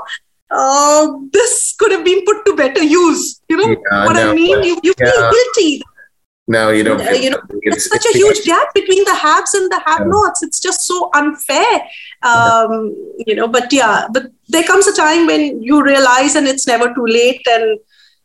uh, 0.50 1.12
this 1.32 1.74
could 1.78 1.92
have 1.92 2.04
been 2.04 2.24
put 2.24 2.44
to 2.46 2.56
better 2.56 2.82
use. 2.82 3.40
You 3.48 3.56
know 3.56 3.68
yeah, 3.68 4.04
what 4.04 4.14
no, 4.14 4.30
I 4.30 4.34
mean? 4.34 4.62
You, 4.62 4.80
you 4.82 4.94
yeah. 4.98 5.10
feel 5.10 5.30
guilty 5.30 5.82
no, 6.48 6.70
you 6.70 6.84
don't. 6.84 7.00
Uh, 7.00 7.10
you 7.10 7.30
know, 7.30 7.40
it's, 7.62 7.88
such 7.88 8.06
a 8.06 8.18
huge 8.18 8.44
gap 8.44 8.72
between 8.74 9.04
the 9.04 9.14
haves 9.14 9.54
and 9.54 9.70
the 9.70 9.80
have-nots. 9.84 10.42
It's 10.42 10.60
just 10.60 10.86
so 10.86 11.10
unfair. 11.14 11.82
Um, 12.22 12.94
you 13.26 13.34
know, 13.34 13.48
but 13.48 13.72
yeah, 13.72 14.06
but 14.12 14.30
there 14.48 14.62
comes 14.62 14.86
a 14.86 14.94
time 14.94 15.26
when 15.26 15.60
you 15.60 15.82
realize, 15.82 16.36
and 16.36 16.46
it's 16.46 16.66
never 16.66 16.94
too 16.94 17.06
late. 17.06 17.44
And 17.48 17.78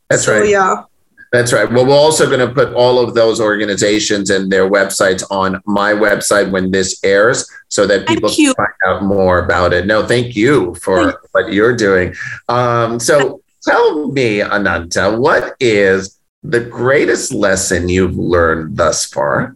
that's 0.10 0.26
so, 0.26 0.40
right. 0.40 0.50
Yeah. 0.50 0.84
That's 1.32 1.54
right. 1.54 1.72
Well, 1.72 1.86
we're 1.86 1.94
also 1.94 2.26
going 2.28 2.46
to 2.46 2.54
put 2.54 2.74
all 2.74 3.00
of 3.00 3.14
those 3.14 3.40
organizations 3.40 4.30
and 4.30 4.52
their 4.52 4.70
websites 4.70 5.24
on 5.32 5.62
my 5.66 5.94
website 5.94 6.52
when 6.52 6.72
this 6.72 7.00
airs 7.06 7.50
so 7.70 7.88
that 7.88 8.06
people 8.06 8.30
can 8.30 8.54
find 8.54 8.68
out 8.86 9.04
more 9.04 9.40
about 9.40 9.72
it. 9.72 9.86
No, 9.86 10.06
thank 10.06 10.36
you 10.36 10.76
for 10.76 11.06
thank 11.06 11.16
what 11.32 11.54
you're 11.54 11.76
doing. 11.76 12.14
Um, 12.50 13.00
so 13.00 13.42
tell 13.64 14.10
me, 14.10 14.42
Ananta, 14.42 15.18
what 15.18 15.56
is 15.62 16.20
the 16.43 16.60
greatest 16.60 17.34
lesson 17.34 17.89
you've 17.89 18.17
learned 18.17 18.77
thus 18.77 19.06
far? 19.06 19.56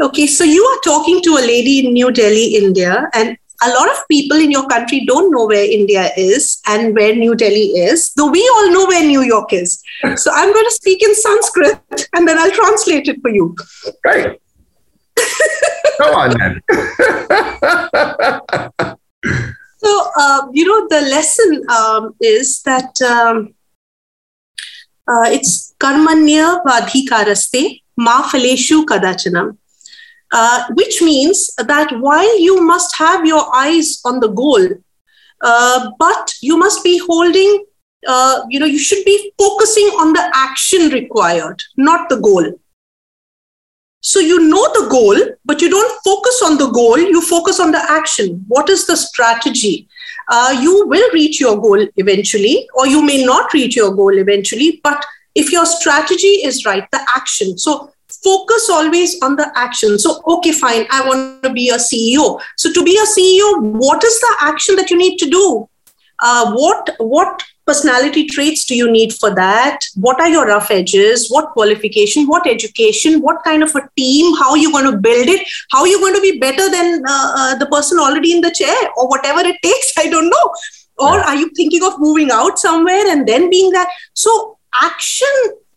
Okay, 0.00 0.26
so 0.26 0.44
you 0.44 0.64
are 0.64 0.80
talking 0.80 1.20
to 1.22 1.30
a 1.36 1.44
lady 1.46 1.86
in 1.86 1.92
New 1.92 2.10
Delhi, 2.10 2.56
India, 2.56 3.08
and 3.14 3.36
a 3.64 3.68
lot 3.68 3.88
of 3.90 4.08
people 4.08 4.36
in 4.38 4.50
your 4.50 4.66
country 4.66 5.04
don't 5.06 5.30
know 5.30 5.46
where 5.46 5.64
India 5.64 6.10
is 6.16 6.60
and 6.66 6.94
where 6.96 7.14
New 7.14 7.36
Delhi 7.36 7.70
is, 7.78 8.12
though 8.14 8.30
we 8.30 8.42
all 8.54 8.72
know 8.72 8.86
where 8.86 9.04
New 9.04 9.22
York 9.22 9.52
is. 9.52 9.82
So 10.16 10.32
I'm 10.34 10.52
going 10.52 10.64
to 10.64 10.72
speak 10.72 11.02
in 11.02 11.14
Sanskrit 11.14 12.08
and 12.14 12.26
then 12.26 12.38
I'll 12.38 12.50
translate 12.50 13.06
it 13.06 13.20
for 13.20 13.30
you. 13.30 13.54
Right. 14.04 14.40
Go 15.98 16.14
on 16.14 16.36
then. 16.38 16.60
so, 19.78 20.06
uh, 20.18 20.48
you 20.52 20.64
know, 20.64 20.88
the 20.88 21.06
lesson 21.08 21.64
um, 21.70 22.16
is 22.20 22.62
that 22.62 23.00
um, 23.02 23.54
uh, 25.06 25.30
it's 25.30 25.71
karmanya 25.84 26.46
vadhikaraste 26.68 27.82
ma 27.96 28.22
phaleshu 28.30 28.84
kadachanam. 28.92 29.56
Uh, 30.34 30.64
which 30.76 31.02
means 31.02 31.50
that 31.68 31.92
while 32.00 32.40
you 32.40 32.62
must 32.64 32.96
have 32.96 33.26
your 33.26 33.44
eyes 33.54 34.00
on 34.06 34.18
the 34.20 34.28
goal, 34.28 34.66
uh, 35.42 35.90
but 35.98 36.32
you 36.40 36.56
must 36.56 36.82
be 36.82 36.96
holding, 37.06 37.66
uh, 38.06 38.40
you 38.48 38.58
know, 38.58 38.70
you 38.74 38.78
should 38.78 39.04
be 39.04 39.32
focusing 39.38 39.88
on 40.04 40.14
the 40.14 40.24
action 40.34 40.88
required, 40.88 41.62
not 41.76 42.08
the 42.08 42.16
goal. 42.16 42.46
So 44.00 44.20
you 44.20 44.38
know 44.48 44.64
the 44.78 44.88
goal, 44.88 45.16
but 45.44 45.60
you 45.60 45.68
don't 45.68 46.02
focus 46.02 46.40
on 46.46 46.56
the 46.56 46.70
goal, 46.70 46.98
you 46.98 47.20
focus 47.20 47.60
on 47.60 47.70
the 47.70 47.84
action. 47.98 48.44
What 48.48 48.70
is 48.70 48.86
the 48.86 48.96
strategy? 48.96 49.86
uh, 50.28 50.56
you 50.60 50.86
will 50.86 51.10
reach 51.12 51.40
your 51.40 51.60
goal 51.60 51.86
eventually, 51.96 52.68
or 52.74 52.86
you 52.86 53.02
may 53.02 53.24
not 53.24 53.52
reach 53.52 53.76
your 53.76 53.94
goal 53.94 54.16
eventually. 54.18 54.80
But 54.82 55.04
if 55.34 55.52
your 55.52 55.66
strategy 55.66 56.42
is 56.44 56.64
right, 56.64 56.88
the 56.90 57.00
action. 57.16 57.58
So 57.58 57.92
focus 58.22 58.68
always 58.70 59.20
on 59.22 59.36
the 59.36 59.50
action. 59.56 59.98
So, 59.98 60.22
okay, 60.26 60.52
fine, 60.52 60.86
I 60.90 61.06
want 61.06 61.42
to 61.42 61.50
be 61.50 61.70
a 61.70 61.76
CEO. 61.76 62.40
So, 62.56 62.72
to 62.72 62.84
be 62.84 62.96
a 62.96 63.06
CEO, 63.06 63.62
what 63.62 64.04
is 64.04 64.20
the 64.20 64.36
action 64.42 64.76
that 64.76 64.90
you 64.90 64.98
need 64.98 65.16
to 65.18 65.30
do? 65.30 65.68
Uh, 66.20 66.52
what 66.52 66.90
what 66.98 67.42
personality 67.66 68.26
traits 68.26 68.64
do 68.64 68.76
you 68.76 68.90
need 68.90 69.12
for 69.12 69.34
that 69.34 69.80
what 69.94 70.20
are 70.20 70.28
your 70.28 70.46
rough 70.46 70.70
edges 70.70 71.28
what 71.30 71.50
qualification 71.52 72.26
what 72.26 72.46
education 72.46 73.20
what 73.20 73.42
kind 73.44 73.62
of 73.62 73.74
a 73.76 73.88
team 73.96 74.34
how 74.36 74.50
are 74.50 74.58
you 74.58 74.70
going 74.72 74.84
to 74.84 74.98
build 74.98 75.28
it 75.28 75.46
how 75.70 75.80
are 75.80 75.88
you 75.88 75.98
going 76.00 76.14
to 76.14 76.20
be 76.20 76.38
better 76.38 76.70
than 76.70 77.02
uh, 77.08 77.34
uh, 77.36 77.54
the 77.56 77.66
person 77.66 77.98
already 77.98 78.32
in 78.32 78.40
the 78.40 78.50
chair 78.50 78.76
or 78.96 79.08
whatever 79.08 79.40
it 79.40 79.56
takes 79.62 79.92
i 79.98 80.08
don't 80.08 80.28
know 80.28 80.52
or 80.98 81.16
yeah. 81.16 81.24
are 81.28 81.36
you 81.36 81.50
thinking 81.56 81.82
of 81.84 81.98
moving 81.98 82.30
out 82.30 82.58
somewhere 82.58 83.06
and 83.08 83.26
then 83.26 83.48
being 83.48 83.70
that 83.70 83.88
so 84.12 84.51
action 84.80 85.28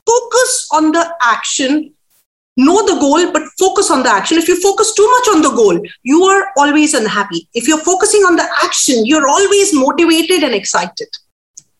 focus 0.05 0.67
on 0.71 0.91
the 0.91 1.15
action 1.21 1.91
know 2.57 2.85
the 2.85 2.99
goal 2.99 3.31
but 3.33 3.43
focus 3.59 3.91
on 3.91 4.01
the 4.03 4.09
action 4.09 4.37
if 4.37 4.47
you 4.47 4.59
focus 4.61 4.93
too 4.93 5.09
much 5.11 5.27
on 5.35 5.41
the 5.41 5.49
goal 5.49 5.77
you 6.03 6.23
are 6.23 6.47
always 6.57 6.93
unhappy 6.93 7.47
if 7.53 7.67
you're 7.67 7.83
focusing 7.83 8.21
on 8.21 8.35
the 8.35 8.47
action 8.63 9.05
you're 9.05 9.27
always 9.27 9.73
motivated 9.73 10.41
and 10.43 10.55
excited 10.55 11.09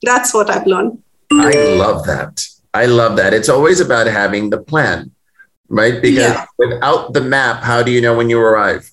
that's 0.05 0.33
what 0.33 0.49
I've 0.49 0.67
learned. 0.67 1.01
I 1.31 1.75
love 1.77 2.05
that. 2.05 2.45
I 2.73 2.85
love 2.85 3.17
that. 3.17 3.33
It's 3.33 3.49
always 3.49 3.79
about 3.79 4.07
having 4.07 4.49
the 4.49 4.61
plan, 4.61 5.11
right? 5.67 6.01
Because 6.01 6.33
yeah. 6.33 6.45
without 6.57 7.13
the 7.13 7.21
map, 7.21 7.63
how 7.63 7.81
do 7.81 7.91
you 7.91 8.01
know 8.01 8.15
when 8.15 8.29
you 8.29 8.39
arrive? 8.39 8.89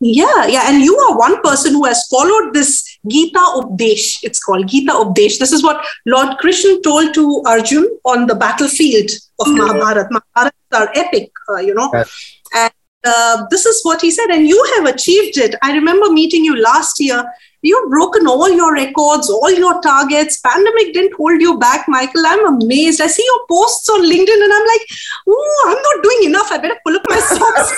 Yeah, 0.00 0.46
yeah. 0.46 0.70
And 0.70 0.82
you 0.82 0.96
are 0.96 1.18
one 1.18 1.42
person 1.42 1.72
who 1.72 1.84
has 1.84 2.06
followed 2.06 2.54
this 2.54 2.89
Gita 3.06 3.38
Updesh. 3.38 4.18
It's 4.22 4.42
called 4.42 4.68
Gita 4.68 4.92
Updesh. 4.92 5.38
This 5.38 5.52
is 5.52 5.62
what 5.62 5.84
Lord 6.06 6.38
Krishna 6.38 6.80
told 6.82 7.14
to 7.14 7.42
Arjun 7.46 7.98
on 8.04 8.26
the 8.26 8.34
battlefield 8.34 9.10
of 9.38 9.46
mm-hmm. 9.46 9.58
Mahabharata. 9.58 10.08
Mahabharata 10.10 10.54
are 10.74 10.90
epic, 10.94 11.30
uh, 11.50 11.58
you 11.58 11.74
know. 11.74 11.90
Yes. 11.92 12.40
And 12.54 12.72
uh, 13.04 13.46
this 13.50 13.66
is 13.66 13.82
what 13.84 14.00
he 14.00 14.10
said. 14.10 14.26
And 14.30 14.46
you 14.46 14.62
have 14.76 14.94
achieved 14.94 15.38
it. 15.38 15.54
I 15.62 15.72
remember 15.72 16.10
meeting 16.10 16.44
you 16.44 16.60
last 16.60 17.00
year 17.00 17.24
You've 17.62 17.90
broken 17.90 18.26
all 18.26 18.48
your 18.48 18.72
records, 18.72 19.28
all 19.28 19.50
your 19.50 19.80
targets. 19.82 20.38
Pandemic 20.40 20.94
didn't 20.94 21.14
hold 21.14 21.40
you 21.40 21.58
back, 21.58 21.86
Michael. 21.88 22.24
I'm 22.26 22.54
amazed. 22.54 23.00
I 23.00 23.06
see 23.06 23.24
your 23.24 23.46
posts 23.48 23.88
on 23.90 24.02
LinkedIn 24.02 24.44
and 24.44 24.52
I'm 24.52 24.66
like, 24.66 24.80
ooh, 25.28 25.56
I'm 25.66 25.82
not 25.82 26.02
doing 26.02 26.24
enough. 26.24 26.50
I 26.50 26.58
better 26.58 26.78
pull 26.84 26.96
up 26.96 27.02
my 27.08 27.20
socks. 27.20 27.72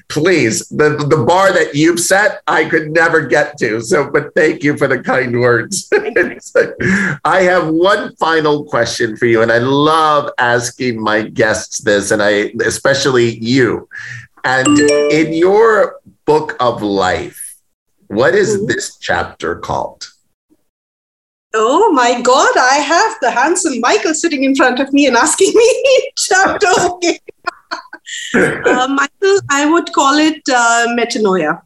Please, 0.08 0.66
the, 0.68 0.96
the 1.08 1.24
bar 1.26 1.52
that 1.52 1.74
you've 1.74 2.00
set, 2.00 2.40
I 2.46 2.64
could 2.64 2.92
never 2.92 3.26
get 3.26 3.58
to. 3.58 3.80
So, 3.82 4.10
but 4.10 4.34
thank 4.34 4.62
you 4.62 4.76
for 4.76 4.88
the 4.88 5.02
kind 5.02 5.38
words. 5.38 5.90
I 7.24 7.42
have 7.42 7.68
one 7.68 8.16
final 8.16 8.64
question 8.64 9.16
for 9.16 9.26
you, 9.26 9.42
and 9.42 9.52
I 9.52 9.58
love 9.58 10.30
asking 10.38 11.00
my 11.00 11.22
guests 11.22 11.78
this, 11.78 12.10
and 12.10 12.22
I 12.22 12.52
especially 12.64 13.38
you. 13.38 13.88
And 14.44 14.78
in 14.78 15.32
your 15.32 16.00
book 16.24 16.56
of 16.60 16.80
life, 16.82 17.45
what 18.08 18.34
is 18.34 18.56
mm-hmm. 18.56 18.66
this 18.66 18.98
chapter 18.98 19.56
called? 19.56 20.08
Oh 21.54 21.90
my 21.92 22.20
God, 22.20 22.56
I 22.56 22.76
have 22.76 23.16
the 23.22 23.30
handsome 23.30 23.80
Michael 23.80 24.14
sitting 24.14 24.44
in 24.44 24.54
front 24.54 24.78
of 24.78 24.92
me 24.92 25.06
and 25.06 25.16
asking 25.16 25.52
me 25.54 26.10
chapter. 26.16 26.68
Okay. 26.90 27.18
uh, 28.34 28.88
Michael, 28.88 29.40
I 29.50 29.68
would 29.70 29.92
call 29.92 30.18
it 30.18 30.42
uh, 30.48 30.86
metanoia. 30.90 31.62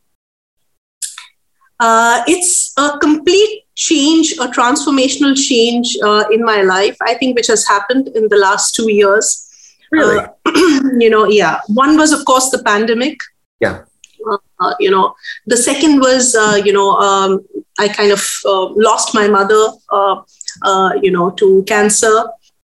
Uh, 1.81 2.22
it's 2.26 2.72
a 2.76 2.98
complete 2.98 3.64
change, 3.74 4.33
a 4.33 4.48
transformational 4.48 5.35
change 5.35 5.96
uh, 6.05 6.24
in 6.31 6.44
my 6.44 6.62
life, 6.62 6.96
I 7.03 7.14
think, 7.14 7.37
which 7.37 7.46
has 7.46 7.66
happened 7.66 8.09
in 8.09 8.29
the 8.29 8.37
last 8.37 8.74
two 8.74 8.92
years. 8.92 9.48
Really? 9.90 10.18
Uh, 10.18 10.29
you 10.98 11.11
know, 11.11 11.26
yeah. 11.26 11.61
One 11.68 11.96
was, 11.96 12.12
of 12.12 12.24
course, 12.26 12.50
the 12.50 12.62
pandemic. 12.62 13.18
Yeah. 13.61 13.85
Uh, 14.61 14.75
you 14.79 14.90
know, 14.90 15.14
the 15.46 15.57
second 15.57 16.01
was, 16.01 16.35
uh, 16.35 16.61
you 16.64 16.73
know, 16.73 16.92
um, 16.92 17.40
I 17.79 17.88
kind 17.88 18.12
of 18.12 18.27
uh, 18.44 18.66
lost 18.75 19.14
my 19.14 19.27
mother, 19.27 19.68
uh, 19.90 20.23
uh, 20.62 20.90
you 21.03 21.11
know, 21.11 21.31
to 21.31 21.64
cancer. 21.66 22.25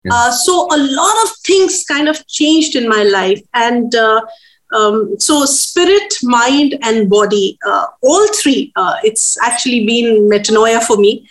Yeah. 0.03 0.29
so 0.31 0.67
a 0.71 0.77
lot 0.77 1.23
of 1.23 1.31
things 1.45 1.83
kind 1.83 2.07
of 2.07 2.27
changed 2.27 2.75
in 2.75 2.87
my 2.87 3.03
life, 3.03 3.41
and 3.55 3.95
um, 3.95 5.15
so 5.19 5.45
spirit, 5.45 6.13
mind, 6.21 6.77
and 6.83 7.09
body, 7.09 7.57
all 8.01 8.27
three. 8.33 8.71
it's 9.03 9.35
actually 9.41 9.85
been 9.85 10.29
metanoia 10.29 10.83
for 10.83 10.97
me. 10.97 11.27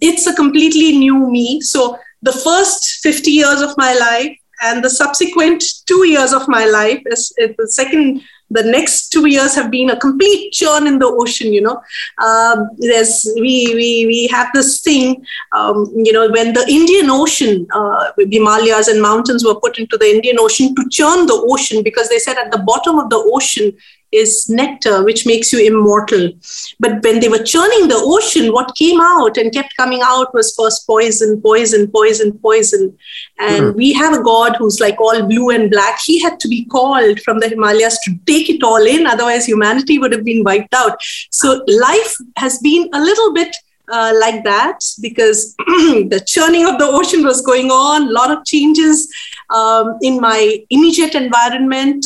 it's 0.00 0.26
a 0.26 0.34
completely 0.34 0.96
new 0.96 1.30
me. 1.30 1.60
So 1.60 1.98
the 2.22 2.32
first 2.32 3.00
50 3.02 3.30
years 3.30 3.60
of 3.60 3.76
my 3.76 3.92
life 3.94 4.38
and 4.62 4.82
the 4.82 4.90
subsequent 4.90 5.62
two 5.86 6.06
years 6.06 6.32
of 6.32 6.48
my 6.48 6.64
life 6.64 7.02
is, 7.06 7.32
is 7.36 7.54
the 7.58 7.68
second 7.68 8.22
the 8.54 8.62
next 8.62 9.10
two 9.10 9.26
years 9.26 9.54
have 9.54 9.70
been 9.70 9.90
a 9.90 9.96
complete 9.96 10.52
churn 10.52 10.86
in 10.86 10.98
the 10.98 11.06
ocean 11.06 11.52
you 11.52 11.60
know. 11.60 11.80
Um, 12.26 12.70
there's 12.78 13.28
we, 13.36 13.74
we 13.74 14.06
we 14.06 14.26
have 14.28 14.48
this 14.54 14.80
thing 14.80 15.24
um, 15.52 15.92
you 15.96 16.12
know 16.12 16.28
when 16.30 16.52
the 16.52 16.64
indian 16.68 17.10
ocean 17.10 17.66
uh, 17.74 18.12
himalayas 18.18 18.88
and 18.88 19.02
mountains 19.02 19.44
were 19.44 19.58
put 19.66 19.78
into 19.78 19.96
the 19.96 20.08
indian 20.14 20.36
ocean 20.38 20.74
to 20.74 20.88
churn 20.90 21.26
the 21.26 21.38
ocean 21.50 21.82
because 21.82 22.08
they 22.08 22.18
said 22.18 22.38
at 22.38 22.50
the 22.52 22.62
bottom 22.70 22.98
of 22.98 23.10
the 23.10 23.20
ocean 23.34 23.72
is 24.14 24.48
nectar, 24.48 25.04
which 25.04 25.26
makes 25.26 25.52
you 25.52 25.60
immortal. 25.66 26.30
But 26.78 27.02
when 27.02 27.20
they 27.20 27.28
were 27.28 27.42
churning 27.42 27.88
the 27.88 28.00
ocean, 28.14 28.52
what 28.52 28.74
came 28.76 29.00
out 29.00 29.36
and 29.36 29.52
kept 29.52 29.76
coming 29.76 30.00
out 30.02 30.34
was 30.34 30.54
first 30.54 30.86
poison, 30.86 31.40
poison, 31.40 31.90
poison, 31.90 32.38
poison. 32.38 32.96
And 33.38 33.64
mm. 33.66 33.74
we 33.74 33.92
have 33.94 34.14
a 34.18 34.22
God 34.22 34.56
who's 34.56 34.80
like 34.80 35.00
all 35.00 35.26
blue 35.26 35.50
and 35.50 35.70
black. 35.70 36.00
He 36.04 36.20
had 36.22 36.38
to 36.40 36.48
be 36.48 36.64
called 36.66 37.20
from 37.20 37.40
the 37.40 37.48
Himalayas 37.48 37.98
to 38.04 38.14
take 38.26 38.48
it 38.48 38.62
all 38.62 38.86
in, 38.86 39.06
otherwise, 39.06 39.46
humanity 39.46 39.98
would 39.98 40.12
have 40.12 40.24
been 40.24 40.44
wiped 40.44 40.74
out. 40.74 40.98
So 41.30 41.64
life 41.66 42.16
has 42.36 42.58
been 42.58 42.88
a 42.92 43.00
little 43.00 43.32
bit 43.32 43.54
uh, 43.92 44.12
like 44.18 44.44
that 44.44 44.80
because 45.00 45.54
the 45.66 46.22
churning 46.26 46.66
of 46.66 46.78
the 46.78 46.86
ocean 46.86 47.24
was 47.24 47.42
going 47.42 47.70
on, 47.70 48.08
a 48.08 48.12
lot 48.12 48.30
of 48.30 48.44
changes 48.44 49.12
um, 49.50 49.98
in 50.02 50.20
my 50.20 50.58
immediate 50.70 51.14
environment, 51.14 52.04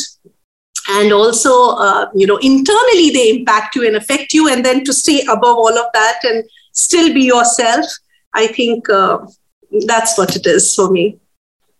and 0.89 1.11
also 1.13 1.75
uh, 1.77 2.09
you 2.15 2.27
know 2.27 2.37
internally 2.37 3.09
they 3.09 3.29
impact 3.29 3.75
you 3.75 3.85
and 3.87 3.95
affect 3.95 4.33
you 4.33 4.49
and 4.49 4.65
then 4.65 4.83
to 4.83 4.93
stay 4.93 5.21
above 5.21 5.57
all 5.57 5.77
of 5.77 5.85
that 5.93 6.19
and 6.23 6.43
still 6.71 7.13
be 7.13 7.21
yourself 7.21 7.85
i 8.33 8.47
think 8.47 8.89
uh, 8.89 9.19
that's 9.85 10.17
what 10.17 10.35
it 10.35 10.45
is 10.45 10.73
for 10.73 10.89
me. 10.89 11.17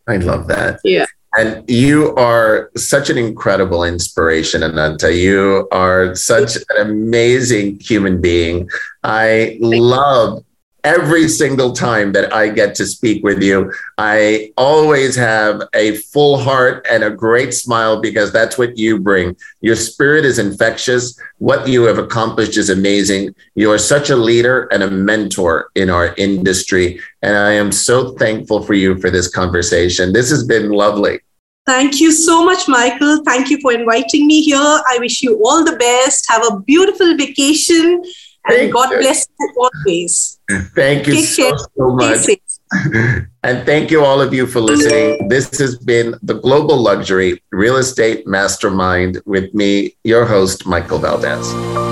I 0.08 0.18
love 0.18 0.48
that. 0.48 0.80
Yeah. 0.84 1.06
And 1.38 1.70
you 1.70 2.16
are 2.16 2.72
such 2.76 3.12
an 3.12 3.18
incredible 3.18 3.84
inspiration 3.84 4.64
ananta. 4.64 5.14
You 5.14 5.68
are 5.72 6.16
such 6.16 6.56
an 6.56 6.64
amazing 6.78 7.80
human 7.80 8.20
being. 8.20 8.68
I 9.04 9.58
love 9.62 10.44
every 10.84 11.28
single 11.28 11.74
time 11.74 12.12
that 12.14 12.34
I 12.34 12.50
get 12.50 12.76
to 12.76 12.86
speak 12.86 13.24
with 13.24 13.42
you, 13.42 13.72
I 13.98 14.52
always 14.58 15.16
have 15.16 15.62
a 15.74 15.98
full 15.98 16.38
heart 16.38 16.86
and 16.90 17.04
a 17.04 17.10
great 17.10 17.54
smile 17.54 18.02
because 18.02 18.32
that's 18.32 18.58
what 18.58 18.78
you 18.78 19.00
bring. 19.00 19.36
Your 19.62 19.76
spirit 19.76 20.26
is 20.26 20.40
infectious. 20.40 21.20
What 21.38 21.68
you 21.68 21.84
have 21.84 21.98
accomplished 21.98 22.58
is 22.58 22.70
amazing. 22.70 23.36
You 23.56 23.72
are 23.72 23.78
such 23.78 24.10
a 24.10 24.16
leader 24.16 24.68
and 24.72 24.84
a 24.84 24.92
mentor 24.92 25.70
in 25.76 25.90
our 25.90 26.14
industry. 26.16 27.00
And 27.22 27.36
I 27.36 27.52
am 27.52 27.72
so 27.72 28.16
thankful 28.16 28.64
for 28.64 28.74
you 28.74 28.98
for 29.00 29.10
this 29.10 29.28
conversation. 29.28 30.14
This 30.14 30.30
has 30.30 30.44
been 30.44 30.70
lovely. 30.70 31.20
Thank 31.66 32.00
you 32.00 32.12
so 32.12 32.44
much, 32.44 32.68
Michael. 32.68 33.22
Thank 33.24 33.52
you 33.52 33.60
for 33.62 33.72
inviting 33.72 34.26
me 34.26 34.42
here. 34.42 34.58
I 34.58 34.98
wish 35.00 35.22
you 35.22 35.40
all 35.46 35.64
the 35.64 35.76
best. 35.76 36.26
Have 36.28 36.44
a 36.52 36.60
beautiful 36.62 37.16
vacation 37.16 38.04
Thank 38.50 38.74
God 38.74 38.92
you. 38.92 38.98
bless 39.00 39.28
you 39.40 39.54
always. 39.58 40.40
Thank 40.76 41.08
you 41.08 41.22
so, 41.22 41.58
so 41.58 41.90
much. 41.96 42.28
and 43.44 43.66
thank 43.66 43.90
you 43.90 44.04
all 44.04 44.22
of 44.22 44.34
you 44.34 44.46
for 44.46 44.62
listening. 44.62 45.28
This 45.28 45.58
has 45.58 45.78
been 45.78 46.16
the 46.22 46.36
Global 46.36 46.78
Luxury 46.78 47.42
Real 47.52 47.78
Estate 47.78 48.28
Mastermind 48.28 49.22
with 49.26 49.54
me, 49.54 49.96
your 50.04 50.26
host, 50.26 50.66
Michael 50.66 51.00
Valdez. 51.00 51.89